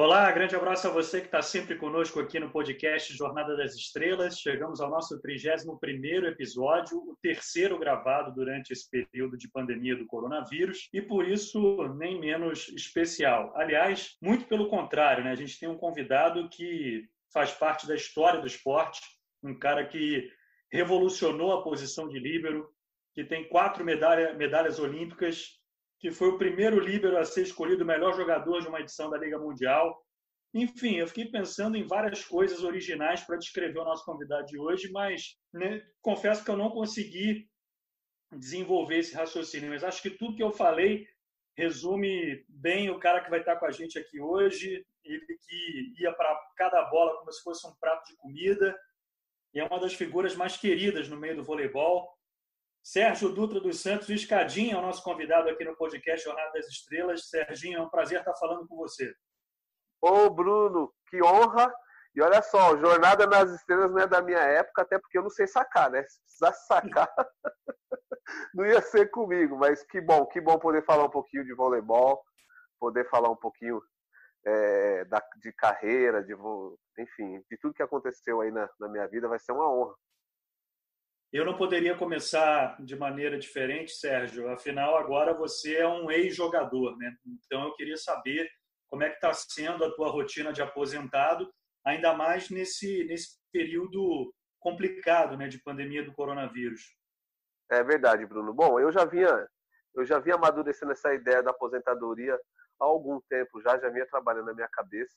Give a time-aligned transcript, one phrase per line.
[0.00, 4.38] Olá, grande abraço a você que está sempre conosco aqui no podcast Jornada das Estrelas.
[4.38, 10.88] Chegamos ao nosso 31º episódio, o terceiro gravado durante esse período de pandemia do coronavírus
[10.94, 13.52] e por isso nem menos especial.
[13.56, 15.32] Aliás, muito pelo contrário, né?
[15.32, 19.00] A gente tem um convidado que faz parte da história do esporte,
[19.42, 20.30] um cara que
[20.70, 22.70] revolucionou a posição de líbero,
[23.12, 25.57] que tem quatro medalha, medalhas olímpicas
[25.98, 29.18] que foi o primeiro líbero a ser escolhido o melhor jogador de uma edição da
[29.18, 30.00] Liga Mundial.
[30.54, 34.90] Enfim, eu fiquei pensando em várias coisas originais para descrever o nosso convidado de hoje,
[34.90, 37.48] mas né, confesso que eu não consegui
[38.32, 39.70] desenvolver esse raciocínio.
[39.70, 41.06] Mas acho que tudo que eu falei
[41.56, 44.86] resume bem o cara que vai estar com a gente aqui hoje.
[45.04, 48.78] Ele que ia para cada bola como se fosse um prato de comida.
[49.52, 52.08] E é uma das figuras mais queridas no meio do voleibol.
[52.90, 57.28] Sérgio Dutra dos Santos, Escadinha é o nosso convidado aqui no podcast Jornada das Estrelas.
[57.28, 59.14] Serginho, é um prazer estar falando com você.
[60.00, 61.70] Ô, Bruno, que honra!
[62.14, 65.28] E olha só, Jornada nas Estrelas não é da minha época, até porque eu não
[65.28, 66.02] sei sacar, né?
[66.08, 67.12] Se precisasse sacar,
[68.54, 69.58] não ia ser comigo.
[69.58, 72.24] Mas que bom, que bom poder falar um pouquinho de voleibol,
[72.80, 73.82] poder falar um pouquinho
[74.46, 76.32] é, da, de carreira, de,
[76.98, 79.28] enfim, de tudo que aconteceu aí na, na minha vida.
[79.28, 79.94] Vai ser uma honra.
[81.30, 84.48] Eu não poderia começar de maneira diferente, Sérgio.
[84.48, 87.14] Afinal, agora você é um ex-jogador, né?
[87.26, 88.48] Então, eu queria saber
[88.88, 91.52] como é que está sendo a tua rotina de aposentado,
[91.84, 96.80] ainda mais nesse nesse período complicado, né, de pandemia do coronavírus.
[97.70, 98.52] É verdade, Bruno.
[98.52, 99.46] Bom, eu já vinha
[99.94, 102.34] eu já vinha amadurecendo essa ideia da aposentadoria
[102.80, 105.16] há algum tempo já, já vinha trabalhando na minha cabeça.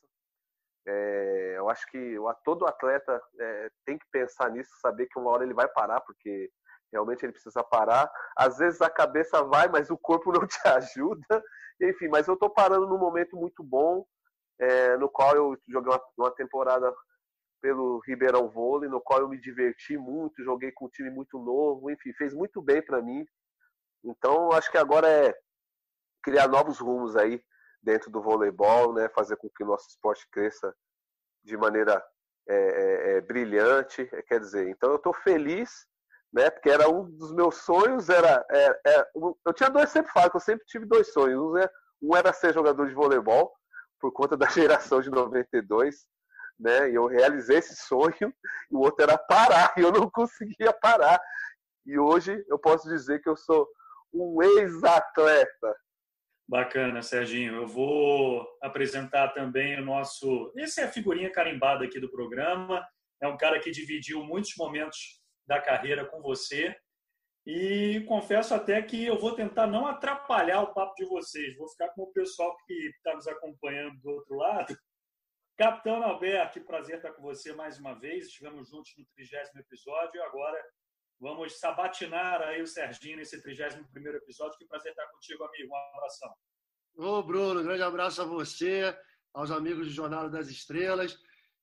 [0.88, 5.44] É, eu acho que todo atleta é, tem que pensar nisso, saber que uma hora
[5.44, 6.50] ele vai parar, porque
[6.92, 8.12] realmente ele precisa parar.
[8.36, 11.44] Às vezes a cabeça vai, mas o corpo não te ajuda.
[11.82, 14.06] Enfim, mas eu estou parando num momento muito bom,
[14.60, 16.94] é, no qual eu joguei uma, uma, temporada
[17.62, 21.90] pelo Ribeirão Vôlei, no qual eu me diverti muito, joguei com um time muito novo,
[21.90, 23.26] enfim, fez muito bem para mim.
[24.04, 25.36] Então, acho que agora é
[26.24, 27.42] criar novos rumos aí
[27.82, 30.74] dentro do voleibol, né, fazer com que o nosso esporte cresça
[31.44, 32.04] de maneira
[32.48, 35.86] é, é, é brilhante, é, quer dizer, então eu estou feliz,
[36.34, 40.38] né, porque era um dos meus sonhos, era, é, eu tinha dois, sempre falo que
[40.38, 41.42] eu sempre tive dois sonhos,
[42.02, 43.52] um era ser jogador de voleibol,
[44.00, 46.06] por conta da geração de 92,
[46.60, 48.34] né, e eu realizei esse sonho,
[48.72, 51.20] e o outro era parar, e eu não conseguia parar,
[51.86, 53.68] e hoje eu posso dizer que eu sou
[54.14, 55.76] um ex-atleta,
[56.52, 57.56] Bacana, Serginho.
[57.56, 60.52] Eu vou apresentar também o nosso.
[60.58, 62.86] Essa é a figurinha carimbada aqui do programa.
[63.22, 66.76] É um cara que dividiu muitos momentos da carreira com você.
[67.48, 71.56] E confesso até que eu vou tentar não atrapalhar o papo de vocês.
[71.56, 74.76] Vou ficar com o pessoal que está nos acompanhando do outro lado.
[75.58, 78.26] Capitão Alberto, prazer estar com você mais uma vez.
[78.26, 80.62] Estivemos juntos no trigésimo episódio e agora
[81.22, 84.58] Vamos sabatinar aí o Serginho nesse 31 episódio.
[84.58, 85.72] Que prazer estar contigo, amigo.
[85.72, 86.34] Um abração.
[86.98, 88.98] Ô, Bruno, grande abraço a você,
[89.32, 91.16] aos amigos do Jornal das Estrelas.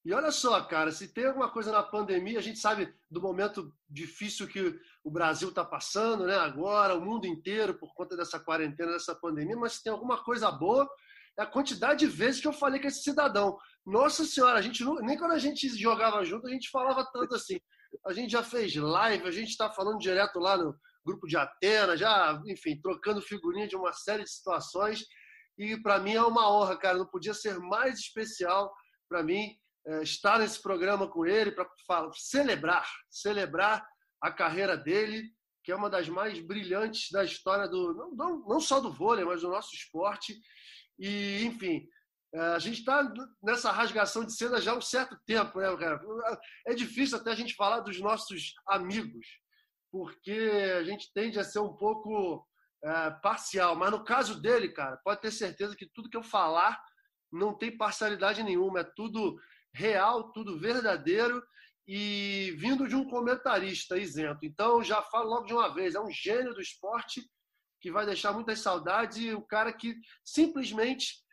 [0.05, 3.75] E olha só, cara, se tem alguma coisa na pandemia, a gente sabe do momento
[3.91, 6.37] difícil que o Brasil está passando, né?
[6.37, 10.53] Agora, o mundo inteiro, por conta dessa quarentena, dessa pandemia, mas se tem alguma coisa
[10.53, 10.89] boa,
[11.37, 13.59] é a quantidade de vezes que eu falei com esse cidadão.
[13.85, 17.59] Nossa Senhora, a gente nem quando a gente jogava junto, a gente falava tanto assim
[18.07, 21.99] a gente já fez live, a gente está falando direto lá no grupo de Atenas,
[21.99, 25.05] já, enfim, trocando figurinha de uma série de situações.
[25.57, 26.99] E para mim é uma honra, cara.
[26.99, 28.73] Não podia ser mais especial
[29.09, 29.57] para mim
[29.87, 31.67] é, estar nesse programa com ele para
[32.15, 33.85] celebrar, celebrar
[34.21, 35.23] a carreira dele,
[35.65, 39.43] que é uma das mais brilhantes da história do não, não, só do vôlei, mas
[39.43, 40.39] do nosso esporte.
[40.99, 41.87] E, enfim,
[42.35, 43.11] a gente está
[43.43, 46.01] nessa rasgação de seda já há um certo tempo, né, cara?
[46.67, 49.27] É difícil até a gente falar dos nossos amigos,
[49.91, 52.47] porque a gente tende a ser um pouco
[52.85, 53.75] é, parcial.
[53.75, 56.79] Mas no caso dele, cara, pode ter certeza que tudo que eu falar
[57.33, 59.39] não tem parcialidade nenhuma, é tudo
[59.73, 61.43] real, tudo verdadeiro
[61.87, 64.45] e vindo de um comentarista isento.
[64.45, 67.23] Então, já falo logo de uma vez, é um gênio do esporte
[67.81, 69.95] que vai deixar muitas saudades e o cara que
[70.25, 71.27] simplesmente é,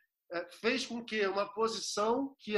[0.60, 2.54] fez com que uma posição que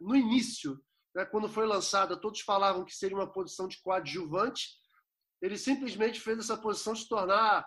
[0.00, 0.80] no início,
[1.14, 4.80] né, quando foi lançada, todos falavam que seria uma posição de coadjuvante,
[5.42, 7.66] ele simplesmente fez essa posição se tornar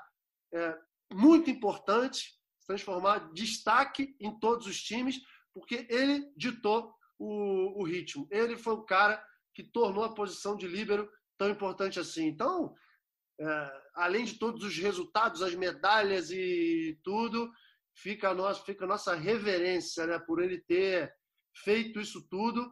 [0.53, 0.77] é,
[1.11, 5.19] muito importante, se transformar destaque em todos os times,
[5.53, 8.27] porque ele ditou o, ritmo.
[8.29, 9.23] Ele foi o cara
[9.53, 12.27] que tornou a posição de líbero tão importante assim.
[12.27, 12.73] Então,
[13.39, 17.51] é, além de todos os resultados, as medalhas e tudo,
[17.95, 21.13] fica a nossa, fica a nossa reverência né, por ele ter
[21.63, 22.69] feito isso tudo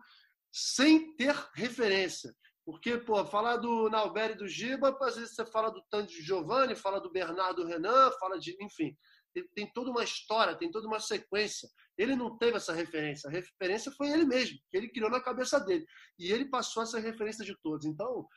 [0.51, 2.33] sem ter referência.
[2.65, 6.75] Porque, pô, falar do Nauber e do Giba, às vezes você fala do Tandy Giovanni,
[6.75, 8.56] fala do Bernardo Renan, fala de.
[8.62, 8.95] Enfim,
[9.33, 11.67] tem, tem, toda uma história, tem toda uma sequência.
[11.97, 13.27] Ele não teve essa referência.
[13.27, 15.85] A referência foi ele mesmo, que ele criou na cabeça dele.
[16.19, 17.85] E ele passou essa referência de todos.
[17.85, 18.27] Então,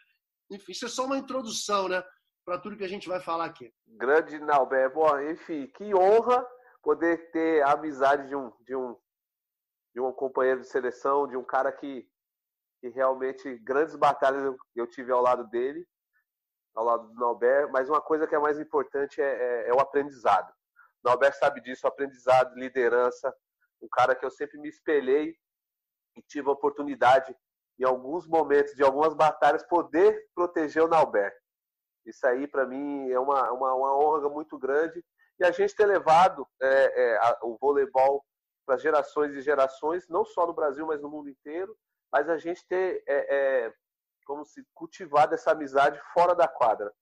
[0.51, 2.03] enfim, isso é só uma introdução, né?
[2.47, 3.73] Para tudo que a gente vai falar aqui.
[3.87, 4.93] Grande Nauber.
[4.93, 6.45] Bom, enfim, que honra
[6.85, 8.95] poder ter a amizade de um, de um,
[9.95, 12.07] de um companheiro de seleção, de um cara que,
[12.81, 15.89] que realmente grandes batalhas eu, eu tive ao lado dele,
[16.75, 19.81] ao lado do Nauber, mas uma coisa que é mais importante é, é, é o
[19.81, 20.53] aprendizado.
[21.03, 23.35] O Nauber sabe disso, aprendizado, liderança,
[23.81, 25.35] um cara que eu sempre me espelhei
[26.17, 27.35] e tive a oportunidade,
[27.79, 31.35] em alguns momentos de algumas batalhas, poder proteger o Nauber.
[32.05, 35.03] Isso aí, para mim, é uma, uma, uma honra muito grande
[35.39, 38.25] e a gente ter levado é, é, a, o voleibol
[38.67, 41.77] para gerações e gerações, não só no Brasil, mas no mundo inteiro,
[42.13, 43.75] mas a gente ter é, é,
[44.25, 46.93] como se cultivado essa amizade fora da quadra.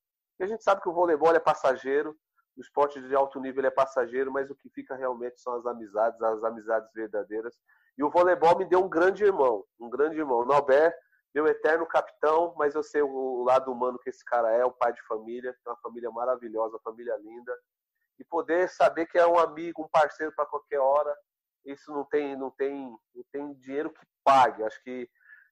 [0.41, 2.17] E a gente sabe que o voleibol é passageiro,
[2.57, 6.21] o esporte de alto nível é passageiro, mas o que fica realmente são as amizades,
[6.21, 7.59] as amizades verdadeiras.
[7.97, 10.45] E o voleibol me deu um grande irmão, um grande irmão.
[10.45, 10.95] Nauber,
[11.35, 14.93] meu eterno capitão, mas eu sei o lado humano que esse cara é, o pai
[14.93, 17.57] de família, uma família maravilhosa, uma família linda
[18.23, 21.13] e poder saber que é um amigo, um parceiro para qualquer hora,
[21.67, 24.63] isso não tem, não tem, não tem dinheiro que pague.
[24.63, 25.11] Acho que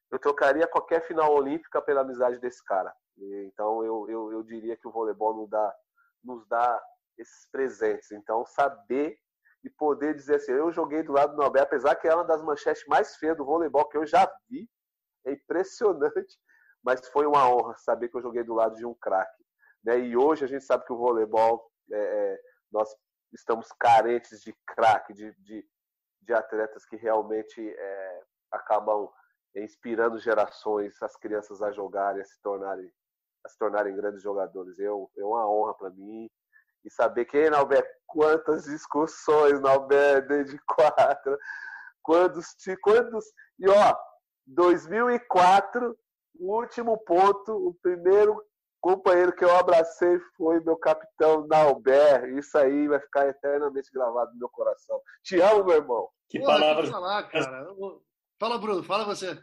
[0.09, 2.95] eu trocaria qualquer final olímpica pela amizade desse cara.
[3.19, 5.75] Então eu, eu, eu diria que o voleibol nos dá,
[6.23, 6.81] nos dá
[7.19, 8.13] esses presentes.
[8.13, 9.19] Então saber
[9.65, 12.41] e poder dizer assim, eu joguei do lado do Nobel, apesar que é uma das
[12.41, 14.71] manchetes mais feias do voleibol que eu já vi,
[15.27, 16.39] é impressionante,
[16.85, 19.45] mas foi uma honra saber que eu joguei do lado de um craque.
[19.85, 19.99] Né?
[19.99, 22.95] E hoje a gente sabe que o voleibol é, é nós
[23.33, 25.67] estamos carentes de craque, de, de,
[26.23, 29.09] de, atletas que realmente é, acabam
[29.57, 32.91] inspirando gerações, as crianças a jogarem, a se tornarem,
[33.45, 34.79] a se tornarem grandes jogadores.
[34.79, 36.29] Eu, é uma honra para mim.
[36.85, 41.39] E saber que, Nalber, quantas discussões, Nalber, desde quatro,
[42.03, 43.25] quantos, quantos.
[43.59, 43.97] E ó,
[44.47, 45.97] 2004,
[46.39, 48.43] o último ponto, o primeiro
[48.81, 52.37] companheiro que eu abracei foi meu capitão Nauber.
[52.39, 55.01] Isso aí vai ficar eternamente gravado no meu coração.
[55.23, 56.09] Te amo, meu irmão.
[56.29, 56.89] Que palavras.
[56.89, 57.67] Falar, cara.
[58.39, 59.39] Fala, Bruno, fala você.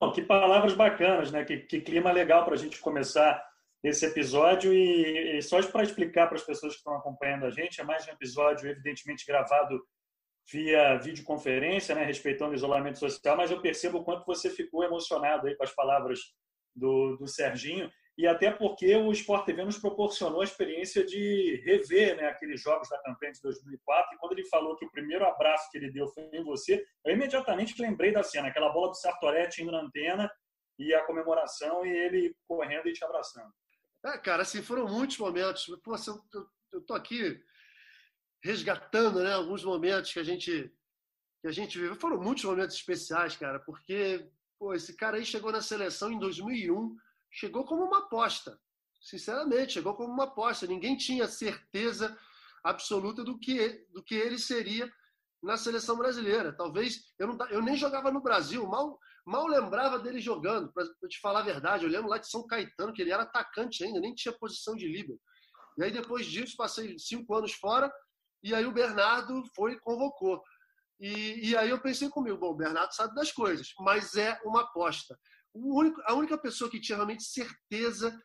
[0.00, 1.44] Bom, que palavras bacanas, né?
[1.44, 3.42] Que, que clima legal para a gente começar
[3.82, 4.72] esse episódio.
[4.72, 8.06] E, e só para explicar para as pessoas que estão acompanhando a gente, é mais
[8.08, 9.80] um episódio, evidentemente, gravado
[10.50, 15.46] via videoconferência, né, respeitando o isolamento social, mas eu percebo o quanto você ficou emocionado
[15.46, 16.18] aí com as palavras
[16.74, 17.88] do, do Serginho
[18.20, 22.86] e até porque o Sport TV nos proporcionou a experiência de rever né, aqueles jogos
[22.90, 24.14] da campanha de 2004.
[24.14, 27.14] E quando ele falou que o primeiro abraço que ele deu foi em você, eu
[27.14, 30.30] imediatamente lembrei da cena, aquela bola do Sartoretti indo na antena
[30.78, 33.50] e a comemoração e ele correndo e te abraçando.
[34.04, 35.64] É, cara, assim, foram muitos momentos.
[35.82, 37.42] Pô, eu, eu, eu tô aqui
[38.44, 40.70] resgatando né, alguns momentos que a gente
[41.40, 41.96] que a gente viveu.
[41.96, 44.28] Foram muitos momentos especiais, cara, porque
[44.58, 46.94] pô, esse cara aí chegou na seleção em 2001
[47.30, 48.58] chegou como uma aposta.
[49.00, 50.66] Sinceramente, chegou como uma aposta.
[50.66, 52.16] Ninguém tinha certeza
[52.62, 54.90] absoluta do que, do que ele seria
[55.42, 56.54] na seleção brasileira.
[56.54, 61.18] Talvez eu, não, eu nem jogava no Brasil, mal, mal lembrava dele jogando, para te
[61.20, 61.84] falar a verdade.
[61.84, 64.86] Eu lembro lá de São Caetano, que ele era atacante ainda, nem tinha posição de
[64.86, 65.18] líbero.
[65.78, 67.90] E aí, depois disso, passei cinco anos fora,
[68.42, 70.42] e aí o Bernardo foi e convocou.
[70.98, 74.62] E, e aí eu pensei comigo, bom, o Bernardo sabe das coisas, mas é uma
[74.62, 75.18] aposta.
[75.54, 78.16] Único, a única pessoa que tinha realmente certeza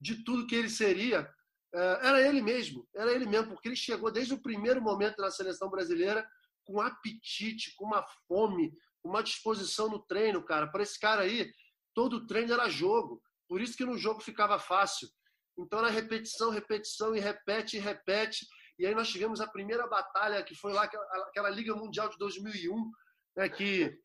[0.00, 1.28] de tudo que ele seria
[1.74, 2.88] eh, era ele mesmo.
[2.94, 6.28] Era ele mesmo, porque ele chegou desde o primeiro momento na seleção brasileira
[6.64, 10.66] com apetite, com uma fome, com uma disposição no treino, cara.
[10.66, 11.50] Para esse cara aí,
[11.94, 13.22] todo treino era jogo.
[13.48, 15.08] Por isso que no jogo ficava fácil.
[15.58, 18.46] Então era repetição, repetição e repete e repete.
[18.78, 22.16] E aí nós tivemos a primeira batalha que foi lá aquela, aquela Liga Mundial de
[22.18, 22.90] 2001,
[23.36, 23.98] né, que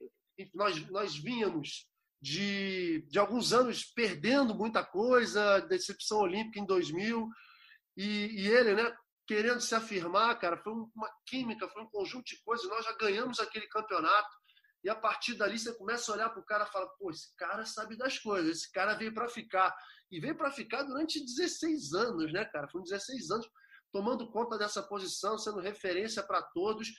[0.53, 1.87] nós, nós vínhamos
[2.23, 7.27] de, de alguns anos perdendo muita coisa, decepção olímpica em 2000,
[7.97, 8.95] e, e ele, né,
[9.27, 13.41] querendo se afirmar, cara, foi uma química, foi um conjunto de coisas, nós já ganhamos
[13.41, 14.33] aquele campeonato,
[14.85, 17.35] e a partir dali você começa a olhar para o cara e fala, pô, esse
[17.35, 19.73] cara sabe das coisas, esse cara veio para ficar.
[20.09, 22.69] E veio para ficar durante 16 anos, né, cara?
[22.69, 23.47] Foram 16 anos
[23.93, 26.89] tomando conta dessa posição, sendo referência para todos.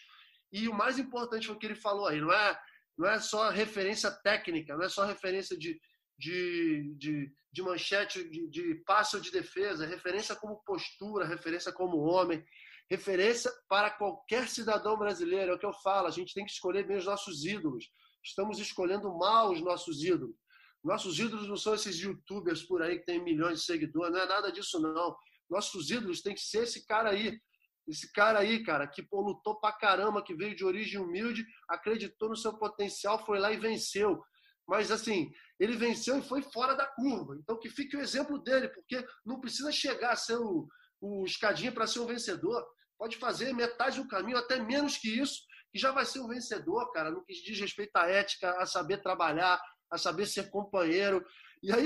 [0.50, 2.58] E o mais importante foi o que ele falou aí, não é
[2.96, 5.80] não é só referência técnica, não é só referência de,
[6.18, 11.72] de, de, de manchete, de, de passe ou de defesa, é referência como postura, referência
[11.72, 12.44] como homem.
[12.90, 15.52] referência para qualquer cidadão brasileiro.
[15.52, 17.84] É o que eu falo, a gente tem que escolher bem os nossos ídolos.
[18.22, 20.36] Estamos escolhendo mal os nossos ídolos.
[20.82, 24.26] Nossos ídolos não são esses youtubers por aí que tem milhões de seguidores, não é
[24.26, 25.16] nada disso, não.
[25.48, 27.38] Nossos ídolos tem que ser esse cara aí.
[27.86, 32.30] Esse cara aí, cara, que pô, lutou pra caramba, que veio de origem humilde, acreditou
[32.30, 34.22] no seu potencial, foi lá e venceu.
[34.66, 37.36] Mas, assim, ele venceu e foi fora da curva.
[37.38, 40.66] Então, que fique o exemplo dele, porque não precisa chegar a ser o,
[41.00, 42.64] o escadinha para ser um vencedor.
[42.98, 46.90] Pode fazer metade do caminho, até menos que isso, que já vai ser um vencedor,
[46.92, 49.60] cara, no que diz respeito à ética, a saber trabalhar,
[49.90, 51.22] a saber ser companheiro.
[51.62, 51.84] E aí,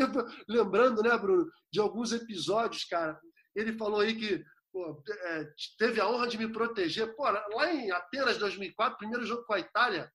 [0.49, 3.19] lembrando, né, Bruno, de alguns episódios, cara,
[3.57, 4.45] ele falou aí que
[4.79, 7.15] pô, é, teve a honra de me proteger.
[7.17, 10.11] Pô, lá em Atenas 2004, primeiro jogo com a Itália,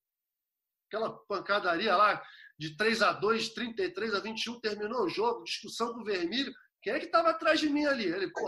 [0.87, 2.23] aquela pancadaria lá,
[2.57, 6.53] de 3 a 2 33 a 21, terminou o jogo, discussão com o Vermelho.
[6.81, 8.05] Quem é que estava atrás de mim ali?
[8.05, 8.47] Ele, pô,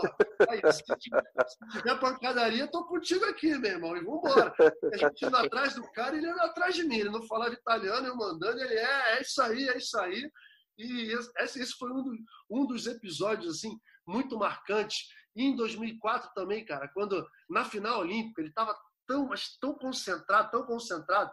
[0.72, 4.54] se, tiver, se tiver pancadaria, tô contigo aqui, meu irmão, e vambora.
[4.92, 6.98] A gente indo atrás do cara, ele indo atrás de mim.
[6.98, 10.30] Ele não falava italiano, eu mandando, ele é, é isso aí, é isso aí.
[10.78, 12.14] E esse, esse foi um, do,
[12.50, 15.08] um dos episódios, assim, muito marcantes.
[15.36, 18.74] E em 2004 também, cara, quando na final olímpica ele estava
[19.06, 21.30] tão, mas tão concentrado, tão concentrado,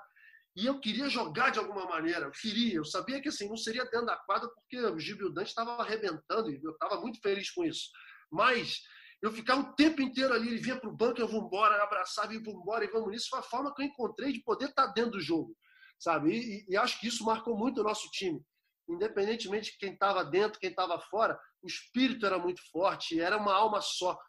[0.56, 2.76] e eu queria jogar de alguma maneira, eu queria.
[2.76, 6.52] Eu sabia que assim, não seria dentro da quadra, porque o Gil Dante estava arrebentando
[6.52, 7.90] e eu estava muito feliz com isso.
[8.32, 8.82] Mas
[9.22, 12.34] eu ficava o tempo inteiro ali, ele vinha para o banco, eu vou embora, abraçava
[12.34, 13.30] e vou embora e vamos nisso.
[13.30, 15.56] Foi a forma que eu encontrei de poder estar tá dentro do jogo,
[15.98, 16.32] sabe?
[16.32, 18.40] E, e acho que isso marcou muito o nosso time.
[18.88, 23.54] Independentemente de quem estava dentro, quem estava fora, o espírito era muito forte, era uma
[23.54, 24.20] alma só.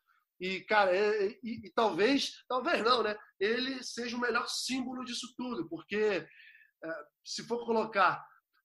[0.41, 3.17] E, cara, e, e, e, talvez, talvez não, né?
[3.39, 6.27] Ele seja o melhor símbolo disso tudo, porque
[6.85, 8.25] é, se for colocar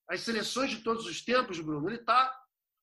[0.09, 2.35] as seleções de todos os tempos, Bruno, ele está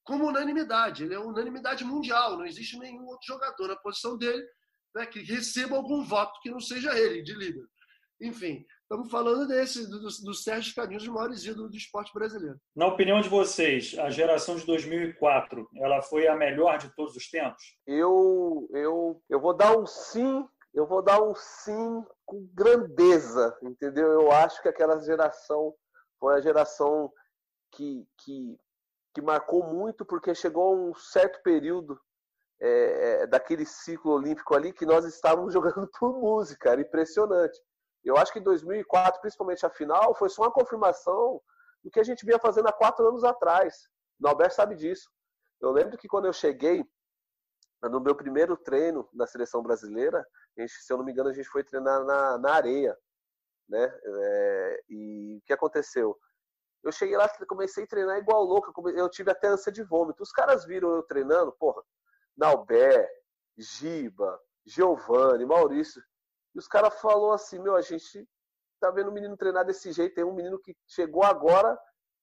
[0.04, 4.46] como unanimidade, ele é unanimidade mundial, não existe nenhum outro jogador na posição dele
[4.94, 7.66] né, que receba algum voto que não seja ele, de líder.
[8.20, 12.56] Enfim, Estamos falando desse, do, do Sérgio Cadinho, dos maiores ídolos do esporte brasileiro.
[12.74, 17.28] Na opinião de vocês, a geração de 2004, ela foi a melhor de todos os
[17.28, 17.76] tempos?
[17.84, 24.06] Eu, eu, eu vou dar um sim, eu vou dar um sim com grandeza, entendeu?
[24.06, 25.74] Eu acho que aquela geração
[26.20, 27.12] foi a geração
[27.72, 28.56] que, que,
[29.12, 32.00] que marcou muito, porque chegou a um certo período
[32.62, 37.58] é, é daquele ciclo olímpico ali que nós estávamos jogando por música, era impressionante.
[38.06, 41.42] Eu acho que 2004, principalmente a final, foi só uma confirmação
[41.82, 43.88] do que a gente vinha fazendo há quatro anos atrás.
[44.20, 45.10] O Alberto sabe disso.
[45.60, 46.84] Eu lembro que quando eu cheguei,
[47.82, 50.24] no meu primeiro treino na seleção brasileira,
[50.56, 52.96] gente, se eu não me engano, a gente foi treinar na, na areia.
[53.68, 53.84] Né?
[53.84, 56.16] É, e o que aconteceu?
[56.84, 60.22] Eu cheguei lá, comecei a treinar igual louco, eu tive até ânsia de vômito.
[60.22, 61.82] Os caras viram eu treinando, porra,
[62.36, 63.10] Nalbé,
[63.58, 66.00] Giba, Giovanni, Maurício.
[66.56, 68.26] E os caras falaram assim, meu, a gente
[68.80, 71.78] tá vendo o menino treinar desse jeito, tem um menino que chegou agora,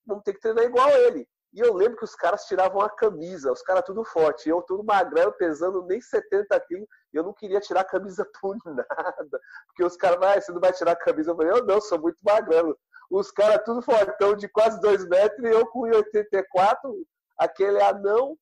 [0.07, 1.29] vamos ter que treinar igual ele.
[1.53, 4.83] E eu lembro que os caras tiravam a camisa, os caras tudo forte, eu tudo
[4.83, 9.39] magrelo, pesando nem 70 quilos, eu não queria tirar a camisa por nada.
[9.67, 11.29] Porque os caras, ah, você não vai tirar a camisa?
[11.29, 12.75] Eu falei, eu não, sou muito magrelo.
[13.11, 16.91] Os caras tudo fortão, de quase 2 metros, e eu com 84,
[17.37, 18.35] aquele anão.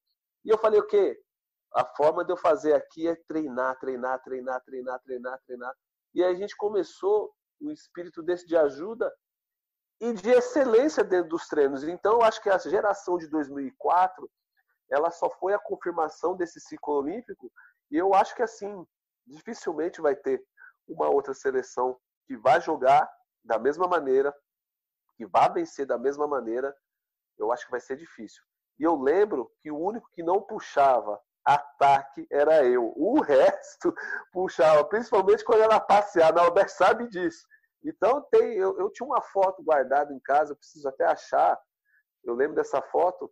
[0.45, 1.19] E eu falei, o quê?
[1.73, 5.73] A forma de eu fazer aqui é treinar, treinar, treinar, treinar, treinar, treinar.
[6.13, 9.11] E aí a gente começou um espírito desse de ajuda
[10.01, 11.83] e de excelência dentro dos treinos.
[11.83, 14.29] Então, eu acho que a geração de 2004
[14.89, 17.49] ela só foi a confirmação desse ciclo olímpico.
[17.89, 18.85] E eu acho que assim
[19.25, 20.43] dificilmente vai ter
[20.87, 23.09] uma outra seleção que vai jogar
[23.43, 24.35] da mesma maneira,
[25.15, 26.75] que vai vencer da mesma maneira.
[27.37, 28.43] Eu acho que vai ser difícil.
[28.77, 32.93] E eu lembro que o único que não puxava ataque era eu.
[32.95, 33.93] O resto
[34.31, 36.37] puxava, principalmente quando era passear.
[36.37, 37.45] A Albert sabe disso.
[37.83, 41.59] Então tem, eu, eu, tinha uma foto guardada em casa, eu preciso até achar.
[42.23, 43.31] Eu lembro dessa foto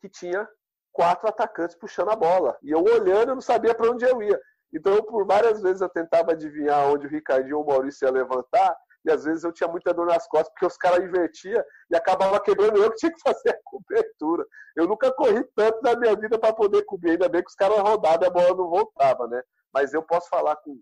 [0.00, 0.48] que tinha
[0.92, 2.58] quatro atacantes puxando a bola.
[2.62, 4.40] E eu olhando, eu não sabia para onde eu ia.
[4.74, 8.76] Então, por várias vezes eu tentava adivinhar onde o Ricardinho ou o Maurício ia levantar,
[9.04, 12.40] e às vezes eu tinha muita dor nas costas, porque os caras invertiam e acabava
[12.40, 14.46] quebrando eu que tinha que fazer a cobertura.
[14.76, 17.78] Eu nunca corri tanto na minha vida para poder cobrir, ainda bem que os caras
[17.78, 19.42] rodavam e a bola não voltava, né?
[19.72, 20.78] Mas eu posso falar com,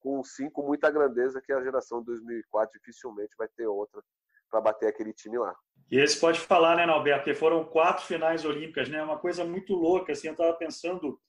[0.00, 4.02] com sim, com muita grandeza, que a geração de 2004 dificilmente vai ter outra
[4.50, 5.54] para bater aquele time lá.
[5.90, 7.24] E esse pode falar, né, Alberto?
[7.24, 9.02] Porque foram quatro finais olímpicas, né?
[9.02, 11.20] Uma coisa muito louca, assim, eu estava pensando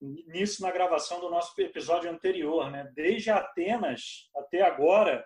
[0.00, 2.90] nisso na gravação do nosso episódio anterior, né?
[2.94, 5.24] Desde Atenas até agora,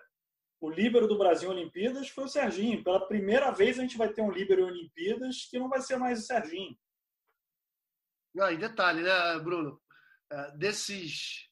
[0.63, 2.81] o líbero do Brasil em Olimpíadas foi o Serginho.
[2.85, 5.97] Pela primeira vez a gente vai ter um líbero em Olimpíadas que não vai ser
[5.97, 6.79] mais o Serginho.
[8.33, 9.81] Não, e detalhe, né, Bruno?
[10.31, 11.49] É, desses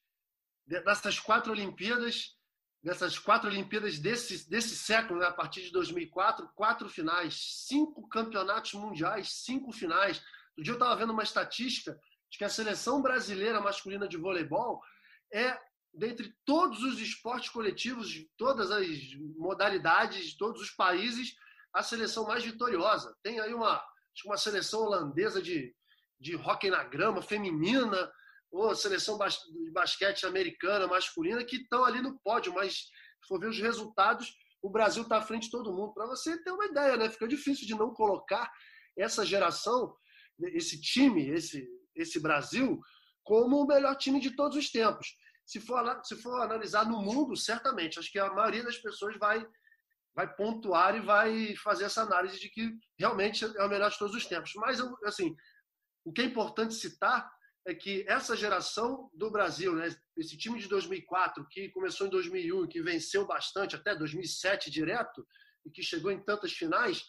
[0.65, 2.37] dessas quatro Olimpíadas,
[2.81, 8.73] dessas quatro Olimpíadas desse, desse século, né, a partir de 2004, quatro finais, cinco campeonatos
[8.75, 10.23] mundiais, cinco finais.
[10.55, 11.99] No dia eu estava vendo uma estatística
[12.29, 14.81] de que a seleção brasileira masculina de voleibol
[15.33, 15.59] é,
[15.93, 18.87] dentre todos os esportes coletivos, de todas as
[19.37, 21.35] modalidades, de todos os países,
[21.73, 23.15] a seleção mais vitoriosa.
[23.23, 23.83] Tem aí uma,
[24.25, 25.73] uma seleção holandesa de,
[26.19, 28.11] de hóquei na grama, feminina,
[28.51, 33.47] ou seleção de basquete americana, masculina, que estão ali no pódio, mas se for ver
[33.47, 35.93] os resultados, o Brasil está à frente de todo mundo.
[35.93, 37.09] Para você ter uma ideia, né?
[37.09, 38.51] Fica difícil de não colocar
[38.97, 39.95] essa geração,
[40.39, 42.79] esse time, esse, esse Brasil,
[43.23, 45.15] como o melhor time de todos os tempos.
[45.45, 49.45] Se for, se for analisar no mundo, certamente, acho que a maioria das pessoas vai,
[50.15, 54.15] vai pontuar e vai fazer essa análise de que realmente é o melhor de todos
[54.15, 54.53] os tempos.
[54.55, 55.35] Mas, assim,
[56.05, 57.29] o que é importante citar
[57.67, 62.67] é que essa geração do Brasil, né, esse time de 2004, que começou em 2001,
[62.67, 65.25] que venceu bastante, até 2007 direto,
[65.65, 67.03] e que chegou em tantas finais,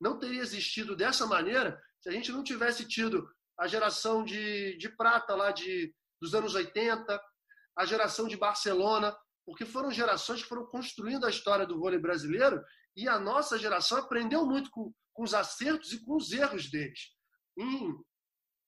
[0.00, 3.28] não teria existido dessa maneira se a gente não tivesse tido
[3.58, 7.20] a geração de, de prata lá de, dos anos 80,
[7.76, 12.62] a geração de Barcelona, porque foram gerações que foram construindo a história do vôlei brasileiro
[12.96, 17.14] e a nossa geração aprendeu muito com, com os acertos e com os erros deles.
[17.56, 17.94] Em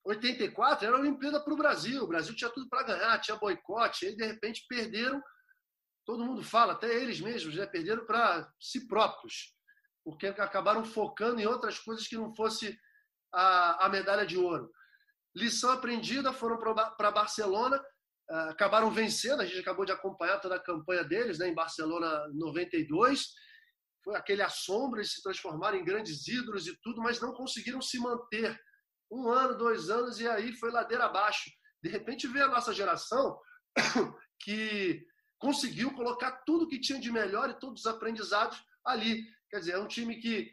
[0.05, 2.03] 84 era a Olimpíada para o Brasil.
[2.03, 5.23] O Brasil tinha tudo para ganhar, tinha boicote, e aí de repente perderam.
[6.07, 7.67] Todo mundo fala, até eles mesmos, né?
[7.67, 9.55] perderam para si próprios,
[10.05, 12.79] porque acabaram focando em outras coisas que não fosse
[13.33, 14.71] a, a medalha de ouro.
[15.37, 17.83] Lição aprendida, foram para Barcelona,
[18.28, 19.40] acabaram vencendo.
[19.40, 23.28] A gente acabou de acompanhar toda a campanha deles né, em Barcelona 92.
[24.04, 27.99] Foi aquele assombro, eles se transformaram em grandes ídolos e tudo, mas não conseguiram se
[27.99, 28.58] manter
[29.11, 31.50] um ano, dois anos, e aí foi ladeira abaixo.
[31.82, 33.38] De repente veio a nossa geração
[34.40, 35.04] que
[35.38, 39.25] conseguiu colocar tudo que tinha de melhor e todos os aprendizados ali.
[39.50, 40.52] Quer dizer, é um time que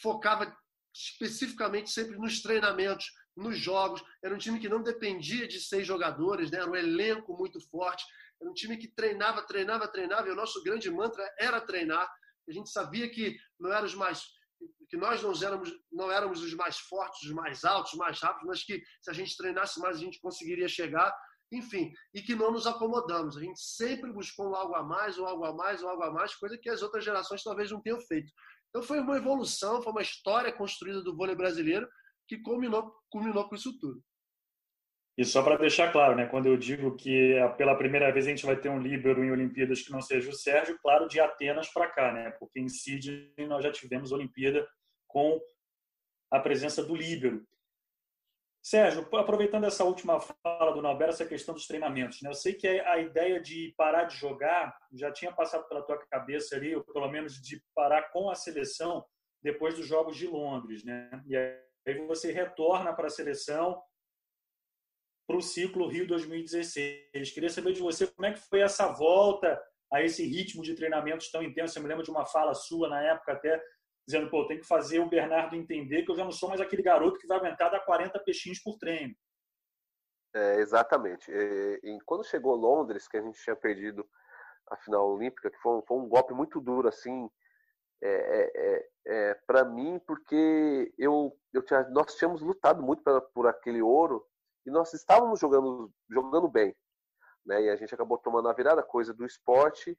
[0.00, 0.56] focava
[0.94, 3.06] especificamente sempre nos treinamentos,
[3.36, 4.02] nos jogos.
[4.22, 6.58] Era um time que não dependia de seis jogadores, né?
[6.58, 8.04] era um elenco muito forte.
[8.40, 10.28] Era um time que treinava, treinava, treinava.
[10.28, 12.08] E o nosso grande mantra era treinar.
[12.48, 14.22] A gente sabia que não eram os mais
[14.88, 18.46] que nós não éramos, não éramos os mais fortes, os mais altos, os mais rápidos,
[18.46, 21.12] mas que se a gente treinasse mais a gente conseguiria chegar,
[21.50, 23.36] enfim, e que não nos acomodamos.
[23.36, 26.34] A gente sempre buscou algo a mais, ou algo a mais, ou algo a mais,
[26.34, 28.30] coisa que as outras gerações talvez não tenham feito.
[28.68, 31.88] Então foi uma evolução, foi uma história construída do vôlei brasileiro
[32.32, 34.02] que culminou, culminou com isso tudo.
[35.18, 38.30] E só para deixar claro, né, quando eu digo que é pela primeira vez a
[38.30, 41.68] gente vai ter um líbero em Olimpíadas que não seja o Sérgio, claro, de Atenas
[41.68, 44.66] para cá, né, porque em Sydney nós já tivemos Olimpíada
[45.06, 45.38] com
[46.30, 47.46] a presença do líbero.
[48.64, 52.30] Sérgio, aproveitando essa última fala do Nauber, essa questão dos treinamentos, né?
[52.30, 56.54] Eu sei que a ideia de parar de jogar já tinha passado pela tua cabeça
[56.54, 59.04] ali, ou pelo menos de parar com a seleção
[59.42, 61.10] depois dos Jogos de Londres, né?
[61.26, 61.36] E
[61.86, 63.82] aí você retorna para a seleção
[65.26, 67.32] para o ciclo Rio 2016.
[67.32, 69.60] Queria saber de você como é que foi essa volta
[69.92, 71.78] a esse ritmo de treinamentos tão intenso.
[71.78, 73.62] Eu me lembro de uma fala sua na época até
[74.06, 76.82] dizendo, pô, tem que fazer o Bernardo entender que eu já não sou mais aquele
[76.82, 79.14] garoto que vai aguentar dar 40 peixinhos por treino.
[80.34, 81.30] É, exatamente.
[81.30, 84.08] E, e, quando chegou Londres, que a gente tinha perdido
[84.70, 87.28] a final olímpica, que foi, foi um golpe muito duro, assim,
[88.02, 93.46] é, é, é, para mim, porque eu, eu tinha, nós tínhamos lutado muito por, por
[93.46, 94.24] aquele ouro
[94.66, 96.74] e nós estávamos jogando, jogando bem.
[97.44, 97.62] Né?
[97.62, 99.98] E a gente acabou tomando a virada, coisa do esporte.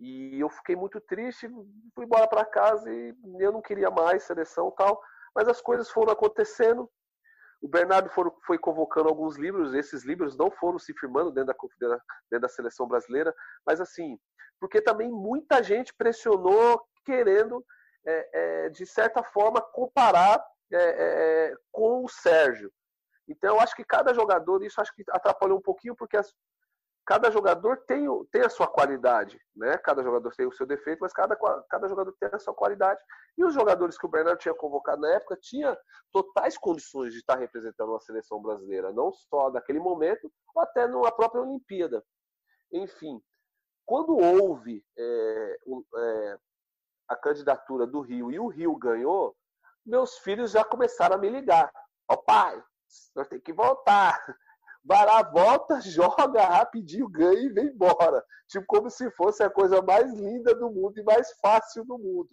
[0.00, 1.48] E eu fiquei muito triste,
[1.94, 5.00] fui embora para casa e eu não queria mais seleção tal.
[5.34, 6.88] Mas as coisas foram acontecendo.
[7.60, 12.00] O Bernardo for, foi convocando alguns livros, esses livros não foram se firmando dentro da,
[12.30, 13.34] dentro da seleção brasileira,
[13.66, 14.16] mas assim,
[14.60, 17.64] porque também muita gente pressionou querendo,
[18.08, 22.72] é, é, de certa forma, comparar é, é com o Sérgio.
[23.28, 26.34] Então, eu acho que cada jogador, isso acho que atrapalhou um pouquinho, porque as,
[27.08, 29.78] cada jogador tem, tem a sua qualidade, né?
[29.78, 31.36] Cada jogador tem o seu defeito, mas cada,
[31.70, 33.00] cada jogador tem a sua qualidade.
[33.36, 35.74] E os jogadores que o Bernardo tinha convocado na época tinha
[36.12, 41.12] totais condições de estar representando a seleção brasileira, não só naquele momento, ou até na
[41.12, 42.04] própria Olimpíada.
[42.70, 43.22] Enfim,
[43.86, 45.58] quando houve é,
[45.96, 46.38] é,
[47.08, 49.36] a candidatura do Rio e o Rio ganhou,
[49.84, 51.72] meus filhos já começaram a me ligar.
[52.08, 52.62] Ó oh, pai,
[53.14, 54.22] nós temos que voltar.
[54.84, 58.24] Vai lá, volta, joga rapidinho, ganha e vem embora.
[58.48, 62.28] Tipo, como se fosse a coisa mais linda do mundo e mais fácil do mundo.